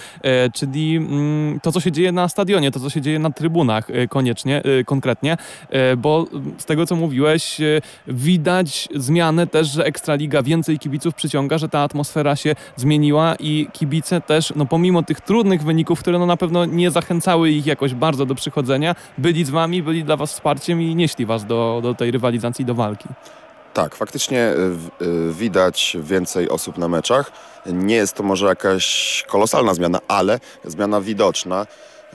czyli 0.53 0.95
mm, 0.95 1.59
to, 1.59 1.71
co 1.71 1.79
się 1.79 1.91
dzieje 1.91 2.11
na 2.11 2.27
stadionie, 2.27 2.71
to, 2.71 2.79
co 2.79 2.89
się 2.89 3.01
dzieje 3.01 3.19
na 3.19 3.31
trybunach 3.31 3.87
koniecznie, 4.09 4.63
konkretnie. 4.85 5.37
E, 5.69 5.97
bo 5.97 6.25
z 6.57 6.65
tego 6.65 6.85
co 6.85 6.95
mówiłeś, 6.95 7.61
e, 7.61 7.81
widać 8.07 8.89
zmianę 8.95 9.47
też, 9.47 9.67
że 9.67 9.85
Ekstraliga 9.85 10.43
więcej 10.43 10.79
kibiców 10.79 11.15
przyciąga, 11.15 11.57
że 11.57 11.69
ta 11.69 11.79
atmosfera 11.79 12.35
się 12.35 12.55
zmieniła 12.75 13.35
i 13.39 13.67
kibice 13.73 14.21
też, 14.21 14.53
no 14.55 14.65
pomimo 14.65 15.03
tych 15.03 15.21
trudnych 15.21 15.63
wyników, 15.63 15.99
które 15.99 16.19
no 16.19 16.25
na 16.25 16.37
pewno 16.37 16.65
nie 16.65 16.91
zachęcały 16.91 17.51
ich 17.51 17.65
jakoś 17.65 17.93
bardzo 17.93 18.25
do 18.25 18.35
przychodzenia, 18.35 18.95
byli 19.17 19.45
z 19.45 19.49
wami, 19.49 19.83
byli 19.83 20.03
dla 20.03 20.17
was 20.17 20.33
wsparciem 20.33 20.81
i 20.81 20.95
nieśli 20.95 21.25
was 21.25 21.45
do, 21.45 21.79
do 21.83 21.93
tej 21.93 22.11
rywalizacji, 22.11 22.65
do 22.65 22.75
walki. 22.75 23.09
Tak, 23.73 23.95
faktycznie 23.95 24.53
widać 25.31 25.97
więcej 25.99 26.49
osób 26.49 26.77
na 26.77 26.87
meczach. 26.87 27.31
Nie 27.65 27.95
jest 27.95 28.13
to 28.13 28.23
może 28.23 28.45
jakaś 28.45 29.25
kolosalna 29.27 29.73
zmiana, 29.73 29.99
ale 30.07 30.39
zmiana 30.65 31.01
widoczna. 31.01 31.65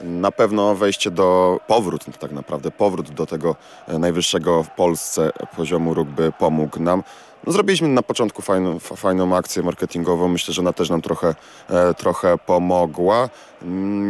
Na 0.03 0.33
pewno 0.33 0.75
wejście 0.75 1.11
do, 1.11 1.61
powrót 1.67 2.05
tak 2.19 2.33
naprawdę, 2.33 2.71
powrót 2.71 3.11
do 3.11 3.26
tego 3.26 3.57
e, 3.88 3.99
najwyższego 3.99 4.62
w 4.62 4.71
Polsce 4.71 5.31
poziomu 5.57 5.95
rugby 5.95 6.33
pomógł 6.38 6.81
nam. 6.81 7.03
No, 7.47 7.53
zrobiliśmy 7.53 7.88
na 7.88 8.03
początku 8.03 8.43
fajną, 8.43 8.79
fajną 8.79 9.37
akcję 9.37 9.62
marketingową. 9.62 10.29
Myślę, 10.29 10.55
że 10.55 10.62
ona 10.62 10.73
też 10.73 10.91
nam 10.91 11.03
trochę, 11.03 11.35
e, 11.71 11.95
trochę 11.95 12.38
pomogła. 12.38 13.29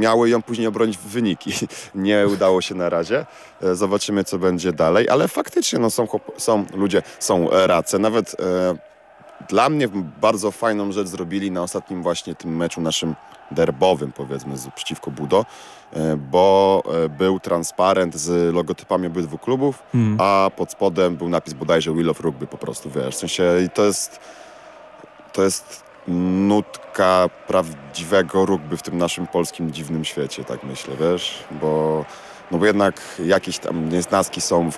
Miały 0.01 0.31
ją 0.31 0.43
później 0.43 0.67
obronić 0.67 0.99
wyniki. 0.99 1.53
Nie 1.95 2.27
udało 2.29 2.61
się 2.63 2.75
na 2.75 2.89
razie. 2.89 3.27
E, 3.63 3.75
zobaczymy, 3.75 4.25
co 4.25 4.39
będzie 4.39 4.73
dalej. 4.73 5.09
Ale 5.09 5.29
faktycznie 5.29 5.79
no, 5.79 5.91
są, 5.91 6.09
są 6.37 6.65
ludzie, 6.75 7.03
są 7.19 7.49
race. 7.67 7.99
Nawet 7.99 8.37
dla 9.49 9.69
mnie 9.69 9.89
bardzo 10.21 10.51
fajną 10.51 10.93
rzecz 10.93 11.09
zrobili 11.09 11.51
na 11.51 11.63
ostatnim 11.63 12.03
właśnie 12.03 12.35
tym 12.35 12.57
meczu 12.57 12.81
naszym 12.81 13.15
derbowym 13.51 14.13
powiedzmy 14.13 14.57
z, 14.57 14.69
przeciwko 14.75 15.11
Budo, 15.11 15.47
e, 15.93 16.17
bo 16.17 16.83
e, 17.05 17.09
był 17.09 17.41
transparent 17.41 18.15
z 18.17 18.55
logotypami 18.55 19.07
obydwu 19.07 19.39
klubów, 19.39 19.83
hmm. 19.93 20.21
a 20.21 20.51
pod 20.57 20.73
spodem 20.73 21.17
był 21.17 21.29
napis 21.29 21.55
bodajże 21.55 21.93
Will 21.93 22.11
of 22.11 22.21
Rugby 22.21 22.47
po 22.47 22.59
prostu, 22.59 22.91
wiesz, 22.91 23.15
w 23.15 23.19
sensie 23.19 23.45
i 23.67 23.71
to 23.71 23.85
jest 23.85 24.21
to 25.33 25.43
jest 25.43 25.85
nutka 26.49 27.31
prawdziwego 27.47 28.47
rugby 28.47 28.77
w 28.77 28.83
tym 28.83 28.99
naszym 28.99 29.27
polskim 29.27 29.73
dziwnym 29.73 30.05
świecie, 30.05 30.45
tak 30.45 30.65
myślę, 30.65 30.95
wiesz, 31.01 31.45
bo 31.51 32.05
no 32.51 32.59
bo 32.59 32.67
jednak 32.67 33.01
jakieś 33.25 33.59
tam 33.59 33.89
niesnaski 33.89 34.41
są 34.41 34.71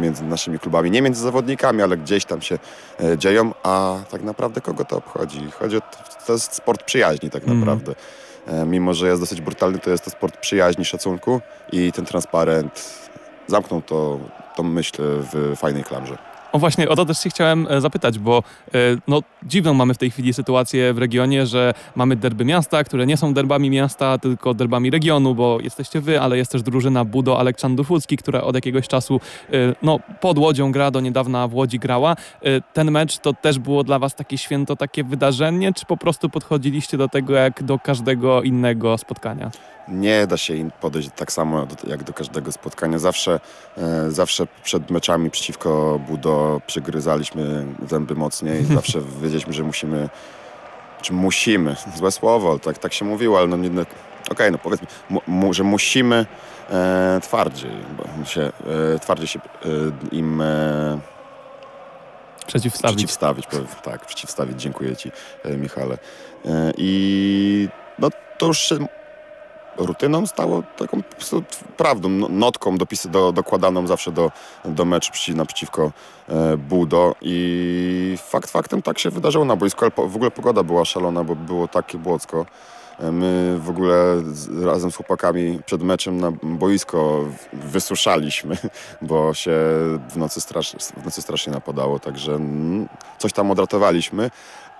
między 0.00 0.24
naszymi 0.24 0.58
klubami, 0.58 0.90
nie 0.90 1.02
między 1.02 1.22
zawodnikami, 1.22 1.82
ale 1.82 1.96
gdzieś 1.96 2.24
tam 2.24 2.42
się 2.42 2.58
e, 3.00 3.18
dzieją, 3.18 3.52
a 3.62 3.96
tak 4.10 4.22
naprawdę 4.22 4.60
kogo 4.60 4.84
to 4.84 4.96
obchodzi? 4.96 5.50
Chodzi 5.50 5.76
o 5.76 5.80
to, 5.80 5.98
to 6.26 6.32
jest 6.32 6.54
sport 6.54 6.82
przyjaźni 6.82 7.30
tak 7.30 7.44
mm. 7.44 7.58
naprawdę. 7.58 7.94
E, 8.46 8.64
mimo, 8.66 8.94
że 8.94 9.08
jest 9.08 9.22
dosyć 9.22 9.40
brutalny, 9.40 9.78
to 9.78 9.90
jest 9.90 10.04
to 10.04 10.10
sport 10.10 10.36
przyjaźni, 10.36 10.84
szacunku 10.84 11.40
i 11.72 11.92
ten 11.92 12.04
transparent 12.04 13.02
zamknął 13.46 13.82
to, 13.82 14.18
tą 14.56 14.62
myśl 14.62 15.02
w 15.02 15.56
fajnej 15.56 15.84
klamrze. 15.84 16.31
O 16.52 16.58
właśnie, 16.58 16.88
o 16.88 16.96
to 16.96 17.04
też 17.04 17.18
się 17.18 17.30
chciałem 17.30 17.66
e, 17.70 17.80
zapytać, 17.80 18.18
bo 18.18 18.42
e, 18.74 18.78
no, 19.08 19.22
dziwną 19.42 19.74
mamy 19.74 19.94
w 19.94 19.98
tej 19.98 20.10
chwili 20.10 20.34
sytuację 20.34 20.92
w 20.92 20.98
regionie, 20.98 21.46
że 21.46 21.74
mamy 21.96 22.16
derby 22.16 22.44
miasta, 22.44 22.84
które 22.84 23.06
nie 23.06 23.16
są 23.16 23.34
derbami 23.34 23.70
miasta, 23.70 24.18
tylko 24.18 24.54
derbami 24.54 24.90
regionu, 24.90 25.34
bo 25.34 25.58
jesteście 25.60 26.00
wy, 26.00 26.20
ale 26.20 26.36
jest 26.36 26.52
też 26.52 26.62
drużyna 26.62 27.04
Budo 27.04 27.38
Aleksandrów 27.38 27.90
Łódzki, 27.90 28.16
która 28.16 28.40
od 28.40 28.54
jakiegoś 28.54 28.88
czasu 28.88 29.20
e, 29.52 29.52
no, 29.82 30.00
pod 30.20 30.38
Łodzią 30.38 30.72
gra, 30.72 30.90
do 30.90 31.00
niedawna 31.00 31.48
w 31.48 31.54
Łodzi 31.54 31.78
grała. 31.78 32.16
Ten 32.72 32.90
mecz 32.90 33.18
to 33.18 33.32
też 33.32 33.58
było 33.58 33.84
dla 33.84 33.98
was 33.98 34.14
takie 34.14 34.38
święto, 34.38 34.76
takie 34.76 35.04
wydarzenie, 35.04 35.72
czy 35.72 35.86
po 35.86 35.96
prostu 35.96 36.30
podchodziliście 36.30 36.98
do 36.98 37.08
tego 37.08 37.34
jak 37.34 37.62
do 37.62 37.78
każdego 37.78 38.42
innego 38.42 38.98
spotkania? 38.98 39.50
Nie 39.88 40.26
da 40.26 40.36
się 40.36 40.54
im 40.54 40.70
podejść 40.80 41.10
tak 41.16 41.32
samo 41.32 41.66
jak 41.86 42.02
do 42.02 42.12
każdego 42.12 42.52
spotkania. 42.52 42.98
Zawsze, 42.98 43.40
e, 43.78 44.10
zawsze 44.10 44.46
przed 44.64 44.90
meczami 44.90 45.30
przeciwko 45.30 46.00
Budo 46.08 46.60
przygryzaliśmy 46.66 47.66
zęby 47.88 48.14
mocniej. 48.14 48.64
Zawsze 48.74 49.00
wiedzieliśmy, 49.22 49.52
że 49.52 49.62
musimy, 49.62 50.08
czy 51.02 51.12
musimy, 51.12 51.76
złe 51.96 52.12
słowo, 52.12 52.50
ale 52.50 52.58
tak, 52.58 52.78
tak 52.78 52.92
się 52.92 53.04
mówiło, 53.04 53.38
ale 53.38 53.46
no 53.46 53.56
nie, 53.56 53.70
okej, 53.70 53.86
okay, 54.30 54.50
no 54.50 54.58
powiedzmy, 54.58 54.86
mu, 55.26 55.54
że 55.54 55.64
musimy 55.64 56.26
e, 56.70 57.20
twardziej, 57.22 57.70
się, 58.24 58.52
e, 58.94 58.98
twardziej 58.98 59.28
się 59.28 59.38
e, 59.40 59.68
im 60.12 60.40
e, 60.40 60.98
przeciwstawić. 62.46 62.96
przeciwstawić. 62.96 63.46
Tak, 63.82 64.06
przeciwstawić. 64.06 64.62
Dziękuję 64.62 64.96
Ci, 64.96 65.12
e, 65.44 65.56
Michale. 65.56 65.98
I 66.76 67.68
no 67.98 68.08
to 68.38 68.46
już 68.46 68.74
rutyną 69.76 70.26
stało 70.26 70.62
taką 70.76 71.02
prawdą, 71.76 72.08
no, 72.08 72.28
notką 72.28 72.76
dopisy 72.78 73.08
do, 73.08 73.32
dokładaną 73.32 73.86
zawsze 73.86 74.12
do, 74.12 74.30
do 74.64 74.84
meczu 74.84 75.12
przeciw, 75.12 75.36
naprzeciwko 75.36 75.92
e, 76.28 76.56
Budo 76.56 77.14
i 77.20 78.18
fakt 78.22 78.50
faktem 78.50 78.82
tak 78.82 78.98
się 78.98 79.10
wydarzyło 79.10 79.44
na 79.44 79.56
boisku, 79.56 79.84
ale 79.84 79.90
po, 79.90 80.08
w 80.08 80.16
ogóle 80.16 80.30
pogoda 80.30 80.62
była 80.62 80.84
szalona, 80.84 81.24
bo 81.24 81.36
było 81.36 81.68
takie 81.68 81.98
błocko. 81.98 82.46
E, 82.98 83.12
my 83.12 83.58
w 83.58 83.70
ogóle 83.70 84.22
z, 84.32 84.64
razem 84.64 84.90
z 84.90 84.96
chłopakami 84.96 85.60
przed 85.66 85.82
meczem 85.82 86.20
na 86.20 86.30
boisko 86.42 87.24
wysuszaliśmy, 87.52 88.56
bo 89.02 89.34
się 89.34 89.52
w 90.10 90.16
nocy, 90.16 90.40
strasz, 90.40 90.76
w 90.96 91.04
nocy 91.04 91.22
strasznie 91.22 91.52
napadało, 91.52 91.98
także 91.98 92.34
mm, 92.34 92.88
coś 93.18 93.32
tam 93.32 93.50
odratowaliśmy, 93.50 94.30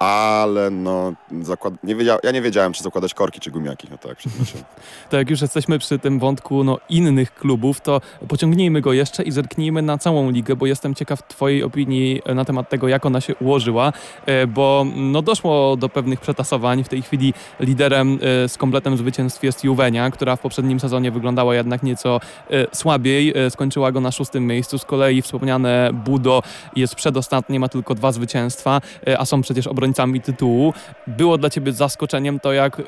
ale 0.02 0.70
no, 0.70 1.12
zakład... 1.42 1.74
nie 1.82 1.96
wiedział... 1.96 2.18
ja 2.22 2.30
nie 2.30 2.42
wiedziałem, 2.42 2.72
czy 2.72 2.82
zakładać 2.82 3.14
korki, 3.14 3.40
czy 3.40 3.50
gumiaki. 3.50 3.88
No 3.90 3.98
tak, 3.98 4.16
to 5.10 5.16
jak 5.16 5.30
już 5.30 5.40
jesteśmy 5.40 5.78
przy 5.78 5.98
tym 5.98 6.18
wątku 6.18 6.64
no, 6.64 6.78
innych 6.88 7.34
klubów, 7.34 7.80
to 7.80 8.00
pociągnijmy 8.28 8.80
go 8.80 8.92
jeszcze 8.92 9.22
i 9.22 9.30
zerknijmy 9.30 9.82
na 9.82 9.98
całą 9.98 10.30
ligę, 10.30 10.56
bo 10.56 10.66
jestem 10.66 10.94
ciekaw 10.94 11.28
Twojej 11.28 11.62
opinii 11.62 12.22
na 12.34 12.44
temat 12.44 12.68
tego, 12.68 12.88
jak 12.88 13.06
ona 13.06 13.20
się 13.20 13.34
ułożyła, 13.34 13.92
e, 14.26 14.46
bo 14.46 14.86
no, 14.96 15.22
doszło 15.22 15.76
do 15.76 15.88
pewnych 15.88 16.20
przetasowań. 16.20 16.84
W 16.84 16.88
tej 16.88 17.02
chwili 17.02 17.34
liderem 17.60 18.18
e, 18.44 18.48
z 18.48 18.58
kompletem 18.58 18.96
zwycięstw 18.96 19.42
jest 19.42 19.64
Juwenia, 19.64 20.10
która 20.10 20.36
w 20.36 20.40
poprzednim 20.40 20.80
sezonie 20.80 21.10
wyglądała 21.10 21.54
jednak 21.54 21.82
nieco 21.82 22.20
e, 22.50 22.76
słabiej. 22.76 23.34
Skończyła 23.50 23.92
go 23.92 24.00
na 24.00 24.10
szóstym 24.10 24.46
miejscu. 24.46 24.78
Z 24.78 24.84
kolei 24.84 25.22
wspomniane 25.22 25.90
Budo 25.92 26.42
jest 26.76 26.94
przedostatnie, 26.94 27.60
ma 27.60 27.68
tylko 27.68 27.94
dwa 27.94 28.12
zwycięstwa, 28.12 28.80
a 29.18 29.24
są 29.24 29.42
przecież 29.42 29.66
obrońcy 29.66 29.91
obrońcami 29.92 30.20
tytułu. 30.20 30.74
Było 31.06 31.38
dla 31.38 31.50
ciebie 31.50 31.72
zaskoczeniem 31.72 32.40
to, 32.40 32.52
jak, 32.52 32.80
e, 32.80 32.82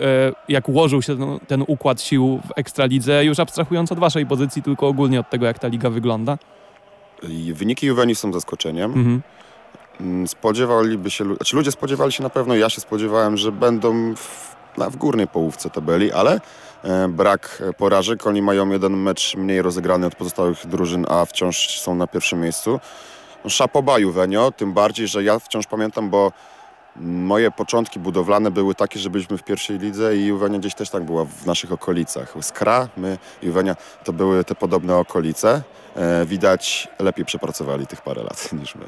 jak 0.48 0.68
ułożył 0.68 1.02
się 1.02 1.16
ten, 1.16 1.38
ten 1.46 1.64
układ 1.66 2.02
sił 2.02 2.40
w 2.48 2.58
Ekstralidze, 2.58 3.24
już 3.24 3.38
abstrahując 3.38 3.92
od 3.92 3.98
waszej 3.98 4.26
pozycji, 4.26 4.62
tylko 4.62 4.88
ogólnie 4.88 5.20
od 5.20 5.30
tego, 5.30 5.46
jak 5.46 5.58
ta 5.58 5.68
liga 5.68 5.90
wygląda? 5.90 6.38
Wyniki 7.54 7.86
Juventus 7.86 8.18
są 8.18 8.32
zaskoczeniem. 8.32 8.92
Mhm. 8.92 9.22
Mm, 10.00 10.28
spodziewaliby 10.28 11.10
się, 11.10 11.24
znaczy 11.24 11.56
ludzie 11.56 11.72
spodziewali 11.72 12.12
się 12.12 12.22
na 12.22 12.30
pewno, 12.30 12.54
ja 12.54 12.68
się 12.68 12.80
spodziewałem, 12.80 13.36
że 13.36 13.52
będą 13.52 14.14
w, 14.16 14.56
na, 14.78 14.90
w 14.90 14.96
górnej 14.96 15.26
połówce 15.26 15.70
tabeli, 15.70 16.12
ale 16.12 16.40
e, 16.82 17.08
brak 17.08 17.62
porażek. 17.78 18.26
Oni 18.26 18.42
mają 18.42 18.68
jeden 18.68 18.96
mecz 18.96 19.36
mniej 19.36 19.62
rozegrany 19.62 20.06
od 20.06 20.14
pozostałych 20.14 20.66
drużyn, 20.66 21.06
a 21.08 21.24
wciąż 21.24 21.80
są 21.80 21.94
na 21.94 22.06
pierwszym 22.06 22.40
miejscu. 22.40 22.80
No, 23.44 23.50
szapoba 23.50 23.98
Juvenio, 23.98 24.52
tym 24.52 24.72
bardziej, 24.72 25.08
że 25.08 25.24
ja 25.24 25.38
wciąż 25.38 25.66
pamiętam, 25.66 26.10
bo 26.10 26.32
Moje 27.00 27.50
początki 27.50 28.00
budowlane 28.00 28.50
były 28.50 28.74
takie, 28.74 28.98
że 28.98 29.10
byliśmy 29.10 29.38
w 29.38 29.42
pierwszej 29.42 29.78
lidze 29.78 30.16
i 30.16 30.26
Juwenia 30.26 30.58
gdzieś 30.58 30.74
też 30.74 30.90
tak 30.90 31.04
była 31.04 31.24
w 31.24 31.46
naszych 31.46 31.72
okolicach. 31.72 32.34
Skra, 32.40 32.88
my, 32.96 33.18
Juwenia 33.42 33.76
to 34.04 34.12
były 34.12 34.44
te 34.44 34.54
podobne 34.54 34.96
okolice. 34.96 35.62
E, 35.96 36.26
widać, 36.26 36.88
lepiej 36.98 37.24
przepracowali 37.24 37.86
tych 37.86 38.02
parę 38.02 38.22
lat 38.22 38.52
niż 38.60 38.74
my. 38.74 38.84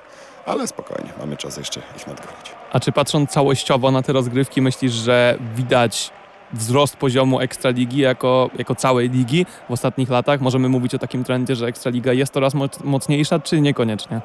Ale 0.46 0.66
spokojnie, 0.66 1.12
mamy 1.18 1.36
czas 1.36 1.56
jeszcze 1.56 1.80
ich 1.96 2.06
nadgonić. 2.06 2.52
A 2.72 2.80
czy 2.80 2.92
patrząc 2.92 3.30
całościowo 3.30 3.90
na 3.90 4.02
te 4.02 4.12
rozgrywki, 4.12 4.62
myślisz, 4.62 4.92
że 4.92 5.38
widać 5.56 6.10
wzrost 6.52 6.96
poziomu 6.96 7.40
Ekstraligi 7.40 7.98
jako, 7.98 8.50
jako 8.58 8.74
całej 8.74 9.10
ligi 9.10 9.46
w 9.68 9.72
ostatnich 9.72 10.10
latach? 10.10 10.40
Możemy 10.40 10.68
mówić 10.68 10.94
o 10.94 10.98
takim 10.98 11.24
trendzie, 11.24 11.56
że 11.56 11.66
Ekstraliga 11.66 12.12
jest 12.12 12.32
coraz 12.32 12.52
mocniejsza, 12.84 13.38
czy 13.38 13.60
niekoniecznie? 13.60 14.20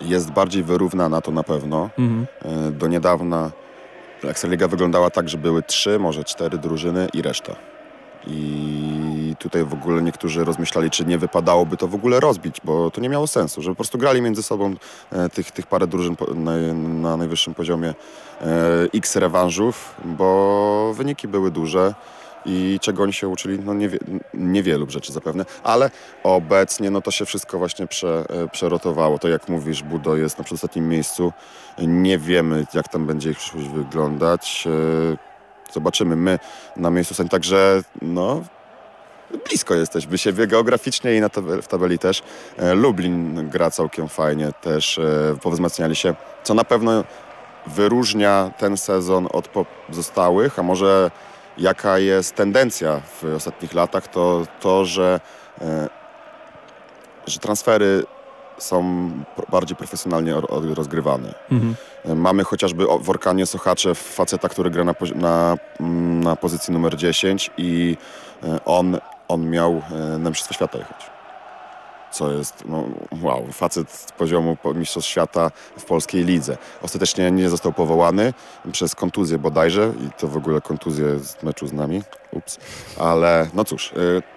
Jest 0.00 0.30
bardziej 0.30 0.62
wyrównana, 0.62 1.20
to 1.20 1.30
na 1.30 1.42
pewno. 1.42 1.90
Mhm. 1.98 2.26
E, 2.42 2.70
do 2.70 2.86
niedawna 2.86 3.50
Ekstraliga 4.24 4.68
wyglądała 4.68 5.10
tak, 5.10 5.28
że 5.28 5.38
były 5.38 5.62
trzy, 5.62 5.98
może 5.98 6.24
cztery 6.24 6.58
drużyny 6.58 7.08
i 7.12 7.22
reszta. 7.22 7.56
I 8.26 9.34
tutaj 9.38 9.64
w 9.64 9.72
ogóle 9.72 10.02
niektórzy 10.02 10.44
rozmyślali, 10.44 10.90
czy 10.90 11.04
nie 11.04 11.18
wypadałoby 11.18 11.76
to 11.76 11.88
w 11.88 11.94
ogóle 11.94 12.20
rozbić, 12.20 12.56
bo 12.64 12.90
to 12.90 13.00
nie 13.00 13.08
miało 13.08 13.26
sensu, 13.26 13.62
że 13.62 13.70
po 13.70 13.76
prostu 13.76 13.98
grali 13.98 14.22
między 14.22 14.42
sobą 14.42 14.74
e, 15.12 15.28
tych, 15.28 15.50
tych 15.50 15.66
parę 15.66 15.86
drużyn 15.86 16.16
na, 16.34 16.52
na 16.74 17.16
najwyższym 17.16 17.54
poziomie 17.54 17.88
e, 17.88 18.44
x 18.94 19.16
rewanżów, 19.16 19.94
bo 20.04 20.92
wyniki 20.96 21.28
były 21.28 21.50
duże 21.50 21.94
i 22.46 22.78
czego 22.82 23.02
oni 23.02 23.12
się 23.12 23.28
uczyli, 23.28 23.58
no 23.58 23.74
niewie, 23.74 23.98
niewielu 24.34 24.90
rzeczy 24.90 25.12
zapewne, 25.12 25.44
ale 25.62 25.90
obecnie 26.22 26.90
no 26.90 27.00
to 27.00 27.10
się 27.10 27.24
wszystko 27.24 27.58
właśnie 27.58 27.86
prze, 27.86 28.24
e, 28.28 28.48
przerotowało. 28.48 29.18
To 29.18 29.28
jak 29.28 29.48
mówisz, 29.48 29.82
Budo 29.82 30.16
jest 30.16 30.38
na 30.38 30.44
przedostatnim 30.44 30.88
miejscu. 30.88 31.32
Nie 31.78 32.18
wiemy, 32.18 32.66
jak 32.74 32.88
tam 32.88 33.06
będzie 33.06 33.30
ich 33.30 33.38
przyszłość 33.38 33.68
wyglądać. 33.68 34.64
E, 34.66 35.72
zobaczymy. 35.72 36.16
My 36.16 36.38
na 36.76 36.90
miejscu 36.90 37.14
sami, 37.14 37.28
także 37.28 37.82
no 38.02 38.42
blisko 39.48 39.74
jesteśmy 39.74 40.18
siebie 40.18 40.46
geograficznie 40.46 41.16
i 41.16 41.20
na 41.20 41.28
w 41.62 41.66
tabeli 41.66 41.98
też. 41.98 42.22
E, 42.58 42.74
Lublin 42.74 43.48
gra 43.48 43.70
całkiem 43.70 44.08
fajnie, 44.08 44.52
też 44.60 45.00
powzmacniali 45.42 45.96
się, 45.96 46.14
co 46.42 46.54
na 46.54 46.64
pewno 46.64 47.04
wyróżnia 47.66 48.50
ten 48.58 48.76
sezon 48.76 49.28
od 49.32 49.48
pozostałych, 49.48 50.58
a 50.58 50.62
może 50.62 51.10
jaka 51.58 51.98
jest 51.98 52.34
tendencja 52.34 53.00
w 53.00 53.34
ostatnich 53.36 53.74
latach, 53.74 54.08
to 54.08 54.46
to, 54.60 54.84
że, 54.84 55.20
e, 55.60 55.88
że 57.26 57.38
transfery 57.38 58.04
są 58.58 59.10
bardziej 59.50 59.76
profesjonalnie 59.76 60.34
rozgrywane. 60.74 61.34
Mhm. 61.50 61.74
Mamy 62.20 62.44
chociażby 62.44 62.84
w 63.00 63.10
Orkanie 63.10 63.46
Sochacze 63.46 63.94
faceta, 63.94 64.48
który 64.48 64.70
gra 64.70 64.84
na, 64.84 64.94
na, 65.14 65.56
mm, 65.80 66.20
na 66.20 66.36
pozycji 66.36 66.72
numer 66.72 66.96
10 66.96 67.50
i 67.56 67.96
e, 68.42 68.64
on, 68.64 68.98
on 69.28 69.50
miał 69.50 69.82
e, 69.90 70.18
na 70.18 70.30
Mistrzostwa 70.30 70.54
Świata 70.54 70.78
jechać. 70.78 71.13
Co 72.14 72.32
jest, 72.32 72.64
no 72.66 72.84
wow, 73.22 73.46
facet 73.52 73.90
z 73.90 74.12
poziomu 74.12 74.56
po- 74.56 74.74
Mistrzostw 74.74 75.10
Świata 75.10 75.50
w 75.78 75.84
polskiej 75.84 76.24
lidze. 76.24 76.56
Ostatecznie 76.82 77.30
nie 77.30 77.50
został 77.50 77.72
powołany 77.72 78.32
przez 78.72 78.94
kontuzję 78.94 79.38
bodajże 79.38 79.92
i 80.06 80.10
to 80.20 80.28
w 80.28 80.36
ogóle 80.36 80.60
kontuzję 80.60 81.18
z 81.18 81.42
meczu 81.42 81.66
z 81.66 81.72
nami. 81.72 82.02
Ups. 82.32 82.58
Ale 82.98 83.48
no 83.54 83.64
cóż, 83.64 83.92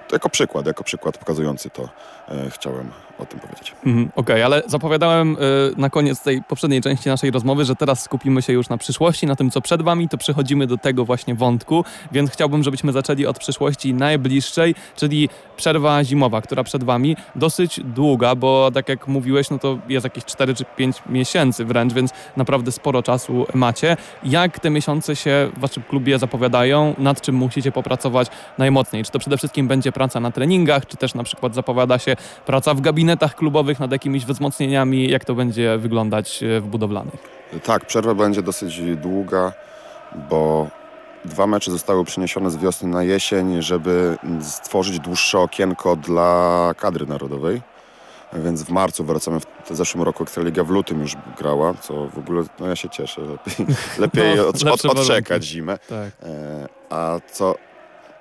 to 0.08 0.16
jako 0.16 0.30
przykład, 0.30 0.66
jako 0.66 0.84
przykład 0.84 1.18
pokazujący 1.18 1.70
to 1.70 1.90
e, 2.30 2.50
chciałem 2.50 2.92
o 3.20 3.26
tym 3.26 3.40
powiedzieć. 3.40 3.74
Mhm, 3.86 4.10
Okej, 4.16 4.44
ale 4.44 4.62
zapowiadałem 4.66 5.36
y, 5.36 5.38
na 5.78 5.90
koniec 5.90 6.22
tej 6.22 6.44
poprzedniej 6.44 6.82
części 6.82 7.10
naszej 7.10 7.32
rozmowy, 7.32 7.66
że 7.66 7.76
teraz 7.76 8.04
skupimy 8.04 8.42
się 8.42 8.54
już 8.54 8.70
na 8.70 8.78
przyszłości, 8.78 9.28
na 9.28 9.36
tym, 9.36 9.52
co 9.52 9.62
przed 9.62 9.82
Wami, 9.82 10.10
to 10.10 10.18
przechodzimy 10.18 10.68
do 10.68 10.78
tego 10.78 11.06
właśnie 11.06 11.36
wątku, 11.36 11.86
więc 12.12 12.32
chciałbym, 12.32 12.64
żebyśmy 12.64 12.92
zaczęli 12.92 13.26
od 13.26 13.40
przyszłości 13.40 13.94
najbliższej, 13.94 14.76
czyli 14.96 15.30
przerwa 15.58 16.04
zimowa, 16.04 16.42
która 16.42 16.64
przed 16.64 16.84
Wami 16.84 17.16
dosyć 17.36 17.80
długa, 17.84 18.36
bo 18.36 18.72
tak 18.74 18.90
jak 18.90 19.08
mówiłeś, 19.08 19.50
no 19.50 19.60
to 19.60 19.78
jest 19.90 20.04
jakieś 20.04 20.26
4 20.26 20.56
czy 20.56 20.66
5 20.66 20.98
miesięcy 21.10 21.66
wręcz, 21.66 21.94
więc 21.94 22.12
naprawdę 22.38 22.72
sporo 22.72 23.04
czasu 23.04 23.46
macie. 23.54 23.98
Jak 24.24 24.60
te 24.60 24.70
miesiące 24.70 25.16
się 25.16 25.50
w 25.58 25.60
Waszym 25.60 25.84
klubie 25.84 26.20
zapowiadają? 26.20 26.96
Nad 26.98 27.22
czym 27.22 27.36
musicie 27.36 27.72
popracować 27.72 28.28
najmocniej? 28.58 29.04
Czy 29.04 29.12
to 29.12 29.20
przede 29.20 29.38
wszystkim 29.38 29.68
będzie 29.68 29.92
praca 29.92 30.20
na 30.20 30.32
treningach, 30.32 30.86
czy 30.86 30.98
też 30.98 31.14
na 31.14 31.24
przykład 31.24 31.56
zapowiada 31.56 32.00
się 32.00 32.16
praca 32.46 32.74
w 32.74 32.82
gabinetach 33.08 33.36
klubowych 33.36 33.80
nad 33.80 33.92
jakimiś 33.92 34.26
wzmocnieniami? 34.26 35.10
Jak 35.10 35.26
to 35.26 35.36
będzie 35.36 35.78
wyglądać 35.78 36.44
e, 36.44 36.62
w 36.62 36.68
budowlanych? 36.68 37.14
Tak, 37.64 37.86
przerwa 37.86 38.14
będzie 38.14 38.42
dosyć 38.42 38.82
długa, 38.96 39.54
bo 40.30 40.68
dwa 41.26 41.48
mecze 41.48 41.72
zostały 41.72 42.06
przeniesione 42.06 42.52
z 42.52 42.58
wiosny 42.58 42.90
na 42.90 43.04
jesień, 43.04 43.62
żeby 43.62 44.18
stworzyć 44.42 45.00
dłuższe 45.00 45.40
okienko 45.40 45.96
dla 45.96 46.72
kadry 46.78 47.06
narodowej. 47.06 47.62
Więc 48.34 48.64
w 48.64 48.70
marcu 48.70 49.04
wracamy. 49.04 49.40
W 49.70 49.76
zeszłym 49.76 50.04
roku 50.04 50.24
Ekstraliga 50.24 50.64
w 50.64 50.70
lutym 50.70 51.02
już 51.02 51.16
grała, 51.38 51.74
co 51.74 52.08
w 52.08 52.18
ogóle, 52.18 52.44
no 52.60 52.68
ja 52.68 52.76
się 52.76 52.90
cieszę. 52.90 53.22
Lepiej, 53.22 53.66
lepiej 54.00 54.36
No, 54.36 54.48
od, 54.48 54.56
od, 54.56 54.64
lepsze 54.64 54.88
warunki. 54.88 55.12
odczekać 55.12 55.44
zimę. 55.44 55.78
Tak. 55.90 56.12
E, 56.24 56.68
a 56.90 57.20
co... 57.32 57.56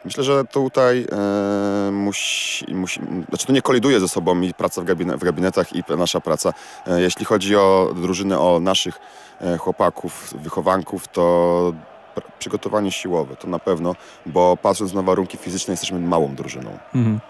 Myślę, 0.07 0.25
że 0.25 0.45
tutaj 0.45 1.07
e, 1.13 1.91
musi, 1.91 2.75
musi... 2.75 3.01
Znaczy 3.29 3.47
to 3.47 3.53
nie 3.53 3.63
koliduje 3.63 4.01
ze 4.01 4.09
sobą 4.09 4.41
i 4.41 4.55
praca 4.55 4.81
w, 4.83 4.85
gabine, 4.85 5.17
w 5.17 5.25
gabinetach 5.25 5.73
i 5.73 5.83
nasza 5.99 6.21
praca. 6.21 6.53
E, 6.87 7.01
jeśli 7.01 7.25
chodzi 7.25 7.57
o 7.57 7.95
drużynę, 7.97 8.39
o 8.39 8.61
naszych 8.61 8.99
e, 9.41 9.59
chłopaków, 9.59 10.35
wychowanków, 10.43 11.09
to 11.09 11.73
pr- 12.17 12.23
przygotowanie 12.39 12.93
siłowe, 12.93 13.37
to 13.37 13.49
na 13.49 13.59
pewno, 13.59 13.95
bo 14.27 14.57
patrząc 14.57 14.95
na 14.95 15.03
warunki 15.03 15.37
fizyczne 15.37 15.73
jesteśmy 15.73 16.01
małą 16.01 16.35
drużyną. 16.35 16.79
Mhm. 16.95 17.21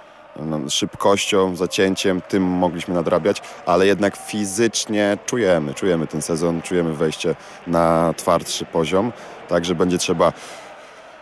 Szybkością, 0.71 1.57
zacięciem, 1.57 2.23
tym 2.29 2.43
mogliśmy 2.43 2.95
nadrabiać, 2.95 3.43
ale 3.67 3.87
jednak 3.87 4.17
fizycznie 4.17 5.19
czujemy, 5.27 5.75
czujemy 5.75 6.07
ten 6.07 6.23
sezon, 6.23 6.63
czujemy 6.63 6.95
wejście 6.95 7.35
na 7.67 8.15
twardszy 8.17 8.65
poziom, 8.65 9.13
także 9.49 9.75
będzie 9.75 9.99
trzeba 9.99 10.33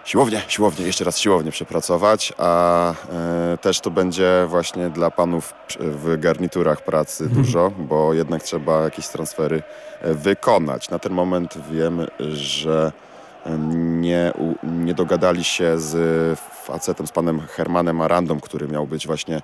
siłownie, 0.04 0.42
siłownie, 0.48 0.86
jeszcze 0.86 1.04
raz 1.04 1.18
siłownie 1.18 1.50
przepracować, 1.50 2.32
a 2.38 2.90
e, 2.90 3.58
też 3.60 3.80
to 3.80 3.90
będzie 3.90 4.46
właśnie 4.48 4.90
dla 4.90 5.10
panów 5.10 5.54
w 5.80 6.20
garniturach 6.20 6.84
pracy 6.84 7.28
dużo, 7.28 7.70
bo 7.78 8.14
jednak 8.14 8.42
trzeba 8.42 8.82
jakieś 8.82 9.08
transfery 9.08 9.62
e, 10.00 10.14
wykonać. 10.14 10.90
Na 10.90 10.98
ten 10.98 11.12
moment 11.12 11.54
wiemy, 11.70 12.06
że 12.30 12.92
em, 13.44 14.00
nie, 14.00 14.32
nie 14.62 14.94
dogadali 14.94 15.44
się 15.44 15.78
z 15.78 16.38
facetem, 16.64 17.06
z 17.06 17.12
panem 17.12 17.40
Hermanem 17.40 18.00
Arandą, 18.00 18.40
który 18.40 18.68
miał 18.68 18.86
być 18.86 19.06
właśnie 19.06 19.42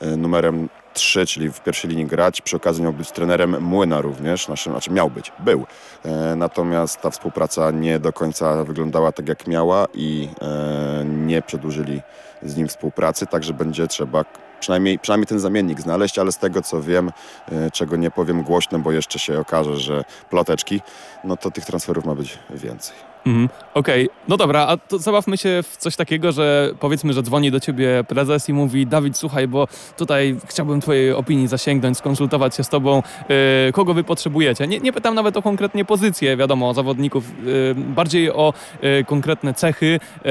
e, 0.00 0.16
numerem 0.16 0.68
3, 0.94 1.26
czyli 1.26 1.50
w 1.50 1.60
pierwszej 1.60 1.90
linii 1.90 2.06
grać. 2.06 2.40
Przy 2.40 2.56
okazji 2.56 2.82
miał 2.82 2.92
być 2.92 3.10
trenerem 3.10 3.62
Młyna 3.62 4.00
również, 4.00 4.48
naszym, 4.48 4.72
znaczy 4.72 4.90
miał 4.90 5.10
być, 5.10 5.32
był. 5.38 5.66
E, 6.04 6.36
natomiast 6.36 7.00
ta 7.00 7.10
współpraca 7.10 7.70
nie 7.70 7.98
do 7.98 8.12
końca 8.12 8.64
wyglądała 8.64 9.12
tak 9.12 9.28
jak 9.28 9.46
miała 9.46 9.86
i 9.94 10.28
e, 10.42 11.04
nie 11.04 11.42
przedłużyli 11.42 12.02
z 12.42 12.56
nim 12.56 12.68
współpracy, 12.68 13.26
także 13.26 13.54
będzie 13.54 13.86
trzeba 13.86 14.24
przynajmniej, 14.60 14.98
przynajmniej 14.98 15.26
ten 15.26 15.40
zamiennik 15.40 15.80
znaleźć, 15.80 16.18
ale 16.18 16.32
z 16.32 16.38
tego 16.38 16.62
co 16.62 16.82
wiem, 16.82 17.10
e, 17.52 17.70
czego 17.70 17.96
nie 17.96 18.10
powiem 18.10 18.42
głośno, 18.42 18.78
bo 18.78 18.92
jeszcze 18.92 19.18
się 19.18 19.40
okaże, 19.40 19.76
że 19.76 20.04
ploteczki, 20.30 20.80
no 21.24 21.36
to 21.36 21.50
tych 21.50 21.64
transferów 21.64 22.04
ma 22.04 22.14
być 22.14 22.38
więcej. 22.50 23.09
Mhm. 23.26 23.48
Okej, 23.74 24.08
no 24.28 24.36
dobra, 24.36 24.66
a 24.66 24.76
to 24.76 24.98
zabawmy 24.98 25.36
się 25.36 25.62
w 25.62 25.76
coś 25.76 25.96
takiego, 25.96 26.32
że 26.32 26.72
powiedzmy, 26.80 27.12
że 27.12 27.22
dzwoni 27.22 27.50
do 27.50 27.60
ciebie 27.60 28.04
prezes 28.08 28.48
i 28.48 28.52
mówi 28.52 28.86
Dawid, 28.86 29.16
słuchaj, 29.16 29.48
bo 29.48 29.68
tutaj 29.96 30.36
chciałbym 30.46 30.80
twojej 30.80 31.12
opinii 31.12 31.48
zasięgnąć, 31.48 31.98
skonsultować 31.98 32.56
się 32.56 32.64
z 32.64 32.68
tobą, 32.68 33.02
yy, 33.28 33.72
kogo 33.72 33.94
wy 33.94 34.04
potrzebujecie. 34.04 34.66
Nie, 34.66 34.80
nie 34.80 34.92
pytam 34.92 35.14
nawet 35.14 35.36
o 35.36 35.42
konkretnie 35.42 35.84
pozycje, 35.84 36.36
wiadomo, 36.36 36.74
zawodników, 36.74 37.24
yy, 37.44 37.74
bardziej 37.76 38.32
o 38.32 38.52
yy, 38.82 39.04
konkretne 39.04 39.54
cechy, 39.54 40.00
yy, 40.24 40.30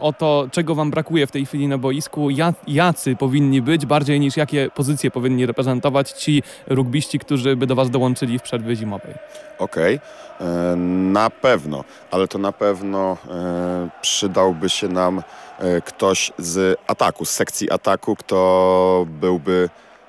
o 0.00 0.12
to, 0.12 0.48
czego 0.52 0.74
wam 0.74 0.90
brakuje 0.90 1.26
w 1.26 1.30
tej 1.30 1.46
chwili 1.46 1.68
na 1.68 1.78
boisku, 1.78 2.30
ja, 2.30 2.54
jacy 2.66 3.16
powinni 3.16 3.62
być, 3.62 3.86
bardziej 3.86 4.20
niż 4.20 4.36
jakie 4.36 4.70
pozycje 4.74 5.10
powinni 5.10 5.46
reprezentować 5.46 6.10
ci 6.10 6.42
rugbiści, 6.66 7.18
którzy 7.18 7.56
by 7.56 7.66
do 7.66 7.74
was 7.74 7.90
dołączyli 7.90 8.38
w 8.38 8.42
przerwie 8.42 8.76
zimowej. 8.76 9.14
Okej, 9.58 10.00
e, 10.40 10.76
na 11.12 11.30
pewno, 11.30 11.84
ale 12.10 12.23
to 12.28 12.38
na 12.38 12.52
pewno 12.52 13.16
e, 13.30 13.88
przydałby 14.02 14.68
się 14.68 14.88
nam 14.88 15.22
e, 15.58 15.80
ktoś 15.80 16.32
z 16.38 16.80
ataku, 16.86 17.24
z 17.24 17.30
sekcji 17.30 17.70
ataku, 17.70 18.16
kto 18.16 19.06
byłby 19.08 19.68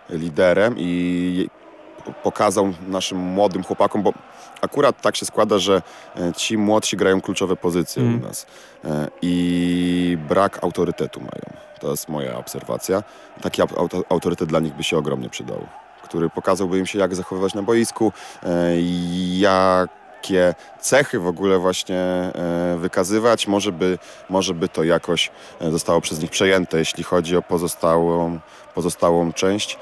liderem 0.10 0.76
i 0.78 1.50
pokazał 2.24 2.74
naszym 2.88 3.18
młodym 3.18 3.64
chłopakom, 3.64 4.04
bo 4.04 4.14
akurat 4.62 5.02
tak 5.02 5.16
się 5.16 5.26
składa, 5.26 5.58
że 5.60 5.82
e, 6.16 6.34
ci 6.34 6.58
młodsi 6.58 6.98
grają 6.98 7.22
kluczowe 7.22 7.56
pozycje 7.56 8.04
Mm. 8.04 8.20
u 8.22 8.28
nas 8.28 8.46
i 9.22 10.18
brak 10.30 10.64
autorytetu 10.64 11.20
mają. 11.20 11.66
To 11.80 11.92
jest 11.92 12.10
moja 12.10 12.38
obserwacja. 12.38 13.04
Taki 13.42 13.62
au- 13.62 13.78
auto, 13.80 14.04
autorytet 14.10 14.50
dla 14.50 14.60
nich 14.60 14.74
by 14.74 14.84
się 14.84 14.98
ogromnie 14.98 15.30
przydał, 15.30 15.68
który 16.04 16.30
pokazałby 16.30 16.80
im 16.80 16.86
się, 16.86 17.00
jak 17.00 17.16
zachowywać 17.16 17.54
na 17.54 17.62
boisku, 17.62 18.12
e, 18.44 18.48
jakie 20.30 20.56
cechy 20.82 21.20
w 21.20 21.28
ogóle 21.28 21.58
właśnie 21.60 21.98
e, 21.98 22.76
wykazywać. 22.80 23.48
Może 23.48 23.72
by, 23.72 23.98
może 24.30 24.54
by 24.54 24.70
to 24.70 24.84
jakoś 24.84 25.32
e, 25.62 25.72
zostało 25.72 26.02
przez 26.02 26.20
nich 26.22 26.32
przejęte, 26.32 26.78
jeśli 26.78 27.04
chodzi 27.04 27.38
o 27.38 27.42
pozostałą, 27.42 28.40
pozostałą 28.76 29.34
część. 29.34 29.78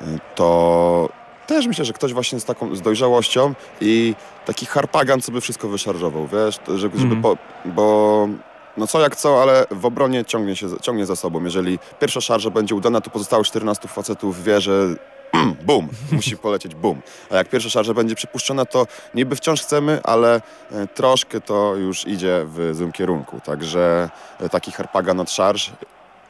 E, 0.00 0.04
To 0.34 1.08
też 1.46 1.66
myślę, 1.66 1.84
że 1.84 1.92
ktoś 1.92 2.12
właśnie 2.12 2.40
z 2.40 2.44
taką 2.44 2.74
z 2.76 2.82
dojrzałością 2.82 3.54
i 3.80 4.14
taki 4.46 4.66
harpagan, 4.66 5.20
co 5.20 5.32
by 5.32 5.40
wszystko 5.40 5.68
wyszarżował, 5.68 6.26
wiesz, 6.26 6.58
żeby, 6.68 6.98
żeby 6.98 7.14
Mhm. 7.14 7.22
po, 7.22 7.36
bo 7.64 8.28
no 8.76 8.86
co 8.86 9.00
jak 9.00 9.16
co, 9.16 9.42
ale 9.42 9.66
w 9.70 9.86
obronie 9.86 10.24
ciągnie, 10.24 10.56
się, 10.56 10.66
ciągnie 10.82 11.06
za 11.06 11.16
sobą. 11.16 11.44
Jeżeli 11.44 11.78
pierwsza 12.00 12.20
szarża 12.20 12.50
będzie 12.50 12.74
udana, 12.74 13.00
to 13.00 13.10
pozostałe 13.10 13.44
14 13.44 13.88
facetów 13.88 14.44
wie, 14.44 14.60
że 14.60 14.86
bum, 15.66 15.88
musi 16.12 16.36
polecieć 16.36 16.74
bum. 16.74 17.02
A 17.30 17.36
jak 17.36 17.48
pierwsza 17.48 17.70
szarża 17.70 17.94
będzie 17.94 18.14
przypuszczona, 18.14 18.64
to 18.64 18.86
niby 19.14 19.36
wciąż 19.36 19.62
chcemy, 19.62 20.00
ale 20.04 20.40
e, 20.72 20.86
troszkę 20.86 21.40
to 21.40 21.76
już 21.76 22.06
idzie 22.06 22.44
w 22.46 22.70
złym 22.74 22.92
kierunku. 22.92 23.40
Także 23.40 24.10
e, 24.40 24.48
taki 24.48 24.72
harpagan 24.72 25.20
od 25.20 25.30
szarż 25.30 25.72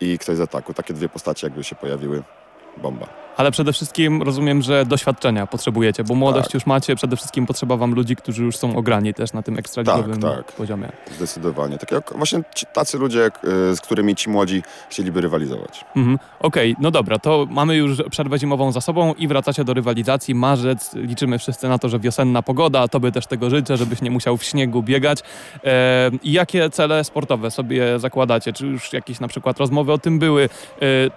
i 0.01 0.19
ktoś 0.19 0.37
z 0.37 0.41
ataku. 0.41 0.75
Takie 0.75 0.95
dwie 0.95 1.09
postacie 1.09 1.47
jakby 1.47 1.65
się 1.65 1.77
pojawiły, 1.77 2.23
bomba. 2.77 3.26
Ale 3.37 3.51
przede 3.51 3.73
wszystkim 3.73 4.23
rozumiem, 4.23 4.63
że 4.63 4.87
doświadczenia 4.87 5.47
potrzebujecie, 5.47 6.05
bo 6.05 6.15
młodość 6.15 6.47
Tak. 6.47 6.55
już 6.55 6.67
macie, 6.67 6.97
przede 6.97 7.17
wszystkim 7.17 7.47
potrzeba 7.47 7.77
wam 7.77 7.95
ludzi, 7.95 8.17
którzy 8.17 8.45
już 8.45 8.57
są 8.57 8.77
ograni 8.77 9.15
też 9.15 9.33
na 9.33 9.43
tym 9.43 9.59
ekstraligowym 9.59 10.21
Tak, 10.21 10.37
tak. 10.37 10.53
poziomie. 10.53 10.89
Zdecydowanie. 11.17 11.79
Tak 11.79 11.93
jak 11.93 12.13
właśnie 12.17 12.41
ci, 12.55 12.67
tacy 12.73 12.99
ludzie, 12.99 13.19
jak, 13.19 13.45
y, 13.45 13.77
z 13.77 13.81
którymi 13.81 14.15
ci 14.17 14.31
młodzi 14.31 14.63
chcieliby 14.91 15.21
rywalizować. 15.21 15.85
Mhm. 15.97 16.19
Okej, 16.41 16.77
no 16.81 16.91
dobra, 16.91 17.19
to 17.19 17.47
mamy 17.51 17.77
już 17.77 18.03
przerwę 18.11 18.39
zimową 18.39 18.73
za 18.73 18.81
sobą 18.81 19.15
i 19.15 19.29
wracacie 19.29 19.65
do 19.65 19.75
rywalizacji. 19.75 20.35
Marzec, 20.35 20.95
liczymy 20.95 21.39
wszyscy 21.39 21.69
na 21.69 21.79
to, 21.79 21.89
że 21.89 21.99
wiosenna 21.99 22.43
pogoda, 22.43 22.89
tobie 22.89 23.13
też 23.13 23.27
tego 23.27 23.51
życzę, 23.51 23.77
żebyś 23.77 24.03
nie 24.03 24.11
musiał 24.11 24.37
w 24.37 24.45
śniegu 24.45 24.83
biegać. 24.83 25.19
E, 25.65 26.11
I 26.23 26.33
jakie 26.33 26.71
cele 26.71 27.05
sportowe 27.05 27.51
sobie 27.51 27.99
zakładacie? 27.99 28.53
Czy 28.53 28.67
już 28.67 28.93
jakieś 28.93 29.21
na 29.21 29.29
przykład 29.29 29.59
rozmowy 29.59 29.93
o 29.93 29.99
tym 29.99 30.19
były? 30.19 30.45
E, 30.45 30.49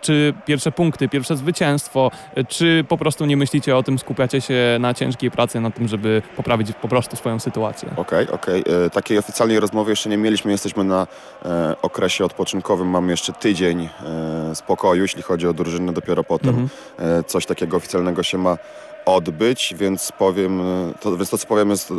czy 0.02 0.34
pierwsze 0.46 0.72
punkty, 0.72 1.10
pierwsze 1.10 1.38
zwycięstwo? 1.38 2.09
Czy 2.48 2.86
po 2.90 2.98
prostu 2.98 3.26
nie 3.26 3.38
myślicie 3.38 3.78
o 3.78 3.84
tym, 3.84 4.00
skupiacie 4.00 4.42
się 4.42 4.78
na 4.80 4.94
ciężkiej 4.94 5.32
pracy, 5.32 5.60
na 5.60 5.72
tym, 5.72 5.88
żeby 5.88 6.22
poprawić 6.36 6.72
po 6.82 6.88
prostu 6.88 7.16
swoją 7.16 7.40
sytuację? 7.40 7.90
Okej, 7.98 8.30
okej. 8.32 8.64
E, 8.86 8.90
Takiej 8.90 9.18
oficjalnej 9.18 9.60
rozmowy 9.60 9.92
jeszcze 9.92 10.10
nie 10.10 10.18
mieliśmy. 10.18 10.52
Jesteśmy 10.52 10.84
na 10.84 11.08
e, 11.46 11.76
okresie 11.82 12.26
odpoczynkowym. 12.26 12.88
Mamy 12.90 13.12
jeszcze 13.12 13.34
tydzień 13.34 13.90
e, 14.52 14.56
spokoju, 14.56 15.02
jeśli 15.02 15.22
chodzi 15.22 15.48
o 15.48 15.54
drużynę. 15.54 15.94
Dopiero 15.94 16.24
potem 16.24 16.50
Mhm. 16.50 16.70
e, 17.20 17.24
coś 17.24 17.46
takiego 17.46 17.78
oficjalnego 17.78 18.24
się 18.24 18.38
ma 18.38 18.58
odbyć, 19.06 19.74
więc 19.78 20.12
powiem, 20.12 20.62
e, 20.62 20.94
to, 21.00 21.18
więc 21.18 21.30
to 21.30 21.38
co 21.38 21.48
powiem 21.48 21.70
jest, 21.70 21.92
e, 21.92 21.96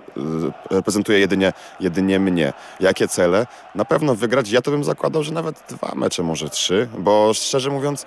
reprezentuje 0.70 1.18
jedynie, 1.18 1.53
jedynie 1.81 2.20
mnie. 2.20 2.53
Jakie 2.81 3.09
cele? 3.09 3.46
Na 3.75 3.85
pewno 3.85 4.14
wygrać. 4.14 4.51
Ja 4.51 4.62
to 4.62 4.70
bym 4.70 4.85
zakładał, 4.85 5.23
że 5.23 5.33
nawet 5.33 5.62
dwa 5.68 5.92
mecze, 5.94 6.23
może 6.23 6.51
trzy, 6.51 6.88
bo 6.99 7.35
szczerze 7.35 7.70
mówiąc 7.70 8.07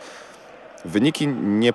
wyniki 0.86 1.28
nie, 1.28 1.74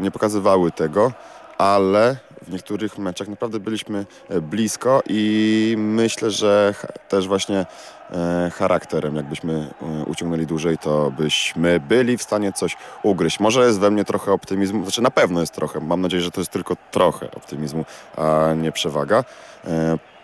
nie 0.00 0.10
pokazywały 0.10 0.72
tego, 0.72 1.12
ale 1.58 2.16
w 2.42 2.50
niektórych 2.50 2.98
meczach 2.98 3.28
naprawdę 3.28 3.60
byliśmy 3.60 4.06
e, 4.28 4.40
blisko 4.40 5.02
i 5.08 5.74
myślę, 5.78 6.30
że 6.30 6.74
też 7.08 7.28
właśnie 7.28 7.66
e, 8.10 8.50
charakterem, 8.54 9.16
jakbyśmy 9.16 9.52
e, 9.82 10.04
uciągnęli 10.04 10.46
dłużej, 10.46 10.78
to 10.78 11.10
byśmy 11.10 11.80
byli 11.80 12.18
w 12.18 12.22
stanie 12.22 12.52
coś 12.52 12.76
ugryźć. 13.02 13.40
Może 13.40 13.66
jest 13.66 13.80
we 13.80 13.90
mnie 13.90 14.04
trochę 14.04 14.32
optymizmu, 14.32 14.82
znaczy 14.82 15.02
na 15.02 15.10
pewno 15.10 15.40
jest 15.40 15.54
trochę, 15.54 15.80
mam 15.80 16.00
nadzieję, 16.00 16.22
że 16.22 16.30
to 16.30 16.40
jest 16.40 16.50
tylko 16.50 16.76
trochę 16.90 17.30
optymizmu, 17.30 17.84
a 18.16 18.54
nie 18.56 18.72
przewaga. 18.72 19.24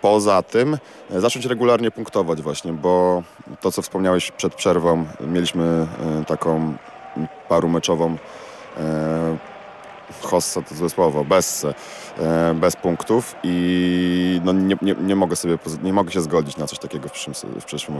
Poza 0.00 0.42
tym 0.42 0.78
zacząć 1.10 1.46
regularnie 1.46 1.90
punktować 1.90 2.42
właśnie, 2.42 2.72
bo 2.72 3.22
to 3.60 3.72
co 3.72 3.82
wspomniałeś 3.82 4.30
przed 4.30 4.54
przerwą, 4.54 5.06
mieliśmy 5.20 5.86
taką 6.26 6.74
parumeczową 7.48 8.16
e, 8.76 9.36
hossa 10.22 10.62
to 10.62 10.74
złe 10.74 10.90
słowo, 10.90 11.24
bez, 11.24 11.66
e, 12.18 12.54
bez 12.54 12.76
punktów 12.76 13.34
i 13.42 14.40
no 14.44 14.52
nie, 14.52 14.76
nie, 14.82 14.94
nie 14.94 15.16
mogę 15.16 15.36
sobie, 15.36 15.58
nie 15.82 15.92
mogę 15.92 16.12
się 16.12 16.20
zgodzić 16.20 16.56
na 16.56 16.66
coś 16.66 16.78
takiego 16.78 17.08
w 17.08 17.12
przyszłym, 17.12 17.60
w 17.60 17.64
przyszłym 17.64 17.96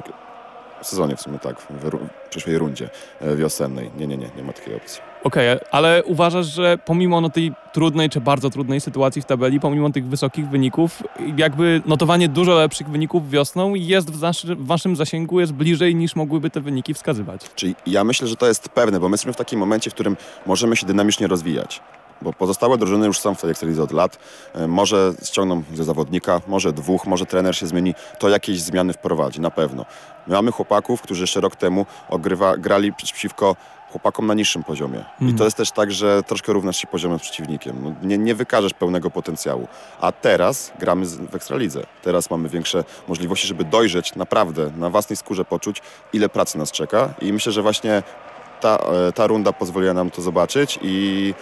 sezonie 0.87 1.17
w 1.17 1.21
sumie 1.21 1.39
tak, 1.39 1.61
w, 1.61 1.91
przyszłej 2.31 2.59
rundzie 2.59 2.91
e, 3.21 3.37
wiosennej. 3.37 3.91
Nie, 3.99 4.07
nie, 4.07 4.17
nie, 4.17 4.31
nie 4.37 4.43
ma 4.43 4.53
takiej 4.53 4.75
opcji. 4.75 5.01
Okej, 5.25 5.59
ale 5.71 6.03
uważasz, 6.05 6.47
że 6.47 6.79
pomimo 6.85 7.21
no, 7.21 7.31
tej 7.31 7.53
trudnej 7.73 8.11
czy 8.11 8.21
bardzo 8.21 8.51
trudnej 8.51 8.81
sytuacji 8.81 9.23
w 9.23 9.25
tabeli, 9.25 9.61
pomimo 9.61 9.91
tych 9.91 10.07
wysokich 10.07 10.49
wyników, 10.49 11.03
jakby 11.37 11.83
notowanie 11.87 12.29
dużo 12.29 12.55
lepszych 12.55 12.89
wyników 12.89 13.31
wiosną 13.31 13.75
jest 13.75 14.11
w, 14.11 14.21
naszy, 14.21 14.57
w 14.57 14.67
waszym 14.67 14.97
zasięgu, 14.97 15.41
jest 15.41 15.53
bliżej 15.53 15.95
niż 15.95 16.17
mogłyby 16.17 16.51
te 16.51 16.61
wyniki 16.61 16.95
wskazywać. 16.95 17.51
Czyli 17.55 17.75
ja 17.87 18.05
myślę, 18.05 18.29
że 18.29 18.37
to 18.37 18.47
jest 18.47 18.69
pewne, 18.69 19.01
bo 19.01 19.09
my 19.09 19.15
jesteśmy 19.15 19.33
w 19.33 19.37
takim 19.37 19.59
momencie, 19.59 19.91
w 19.91 19.95
którym 19.95 20.17
możemy 20.47 20.77
się 20.77 20.87
dynamicznie 20.87 21.27
rozwijać. 21.27 21.81
Bo 22.23 22.33
pozostałe 22.33 22.79
drużyny 22.79 23.07
już 23.07 23.19
są 23.19 23.35
w 23.35 23.41
tej 23.41 23.51
ekstralidze 23.51 23.83
od 23.83 23.93
lat. 23.93 24.19
E, 24.55 24.67
Może 24.67 25.13
ściągną 25.25 25.63
ze 25.75 25.85
zawodnika, 25.85 26.41
może 26.47 26.73
dwóch, 26.73 27.07
może 27.07 27.27
trener 27.27 27.57
się 27.57 27.67
zmieni. 27.67 27.95
To 28.19 28.29
jakieś 28.29 28.61
zmiany 28.63 28.93
wprowadzi, 28.93 29.41
na 29.41 29.51
pewno. 29.51 29.85
My 30.27 30.35
mamy 30.35 30.53
chłopaków, 30.53 31.03
którzy 31.03 31.23
jeszcze 31.23 31.41
rok 31.41 31.57
temu 31.57 31.87
ogrywa, 32.09 32.57
grali 32.57 32.93
przeciwko 32.93 33.57
chłopakom 33.91 34.27
na 34.27 34.35
niższym 34.35 34.65
poziomie. 34.65 34.99
I 34.99 35.25
Mhm. 35.25 35.39
to 35.39 35.45
jest 35.45 35.57
też 35.57 35.71
tak, 35.73 35.93
że 35.93 36.23
troszkę 36.23 36.53
równasz 36.53 36.77
się 36.77 36.87
poziomem 36.87 37.19
z 37.19 37.23
przeciwnikiem. 37.23 37.77
No, 37.85 37.93
nie, 38.09 38.19
nie 38.19 38.35
wykażesz 38.35 38.75
pełnego 38.75 39.11
potencjału. 39.11 39.69
A 40.01 40.13
teraz 40.13 40.73
gramy 40.79 41.07
w 41.07 41.35
ekstralidze. 41.35 41.83
Teraz 42.03 42.31
mamy 42.31 42.49
większe 42.49 42.85
możliwości, 43.09 43.47
żeby 43.47 43.65
dojrzeć 43.65 44.15
naprawdę, 44.15 44.71
na 44.77 44.91
własnej 44.91 45.17
skórze 45.17 45.45
poczuć, 45.45 45.83
ile 46.13 46.29
pracy 46.29 46.59
nas 46.59 46.73
czeka. 46.73 47.09
I 47.21 47.33
myślę, 47.33 47.53
że 47.53 47.63
właśnie 47.63 48.03
ta, 48.61 48.77
e, 49.09 49.13
ta 49.13 49.27
runda 49.27 49.53
pozwoliła 49.53 49.95
nam 49.95 50.11
to 50.11 50.23
zobaczyć 50.23 50.79
i 50.83 51.35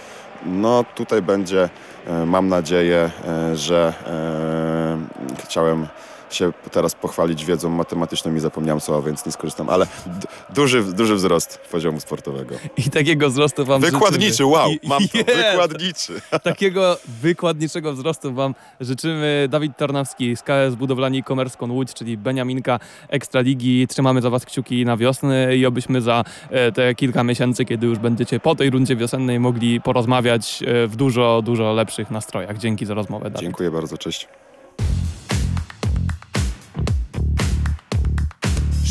no 0.46 0.84
tutaj 0.94 1.22
będzie, 1.22 1.68
e, 2.06 2.26
mam 2.26 2.48
nadzieję, 2.48 3.10
e, 3.28 3.56
że 3.56 3.94
e, 4.06 5.42
chciałem 5.44 5.86
się 6.34 6.52
teraz 6.72 6.94
pochwalić 6.94 7.44
wiedzą 7.44 7.70
matematyczną 7.70 8.34
i 8.34 8.40
zapomniałem 8.40 8.80
słowa, 8.80 9.06
więc 9.06 9.26
nie 9.26 9.32
skorzystam, 9.32 9.68
ale 9.68 9.86
duży, 10.54 10.82
duży 10.82 11.14
wzrost 11.14 11.58
poziomu 11.58 12.00
sportowego. 12.00 12.54
I 12.76 12.90
takiego 12.90 13.30
wzrostu 13.30 13.64
wam 13.64 13.80
Wykładniczy, 13.80 14.30
życzymy. 14.30 14.48
wow, 14.48 14.70
mam 14.84 15.08
to, 15.08 15.18
Jest! 15.32 15.50
wykładniczy. 15.50 16.20
Takiego 16.42 16.96
wykładniczego 17.22 17.92
wzrostu 17.92 18.34
wam 18.34 18.54
życzymy. 18.80 19.46
Dawid 19.50 19.76
Tarnawski 19.76 20.36
z 20.36 20.42
KS 20.42 20.74
Budowlani 20.78 21.18
e-commerce 21.18 21.58
Łódź, 21.66 21.94
czyli 21.94 22.16
Beniaminka 22.18 22.78
Ekstraligi. 23.08 23.86
Trzymamy 23.88 24.22
za 24.22 24.30
was 24.30 24.44
kciuki 24.44 24.84
na 24.84 24.96
wiosnę 24.96 25.56
i 25.56 25.66
obyśmy 25.66 26.00
za 26.00 26.24
e, 26.50 26.72
te 26.72 26.94
kilka 26.94 27.24
miesięcy, 27.24 27.64
kiedy 27.64 27.86
już 27.86 27.98
będziecie 27.98 28.40
po 28.40 28.54
tej 28.54 28.70
rundzie 28.70 28.96
wiosennej 28.96 29.40
mogli 29.40 29.80
porozmawiać 29.80 30.62
e, 30.66 30.86
w 30.86 30.96
dużo, 30.96 31.42
dużo 31.42 31.72
lepszych 31.72 32.10
nastrojach. 32.10 32.58
Dzięki 32.58 32.86
za 32.86 32.94
rozmowę, 32.94 33.30
Dawid. 33.30 33.40
Dziękuję 33.40 33.70
bardzo, 33.70 33.98
cześć. 33.98 34.28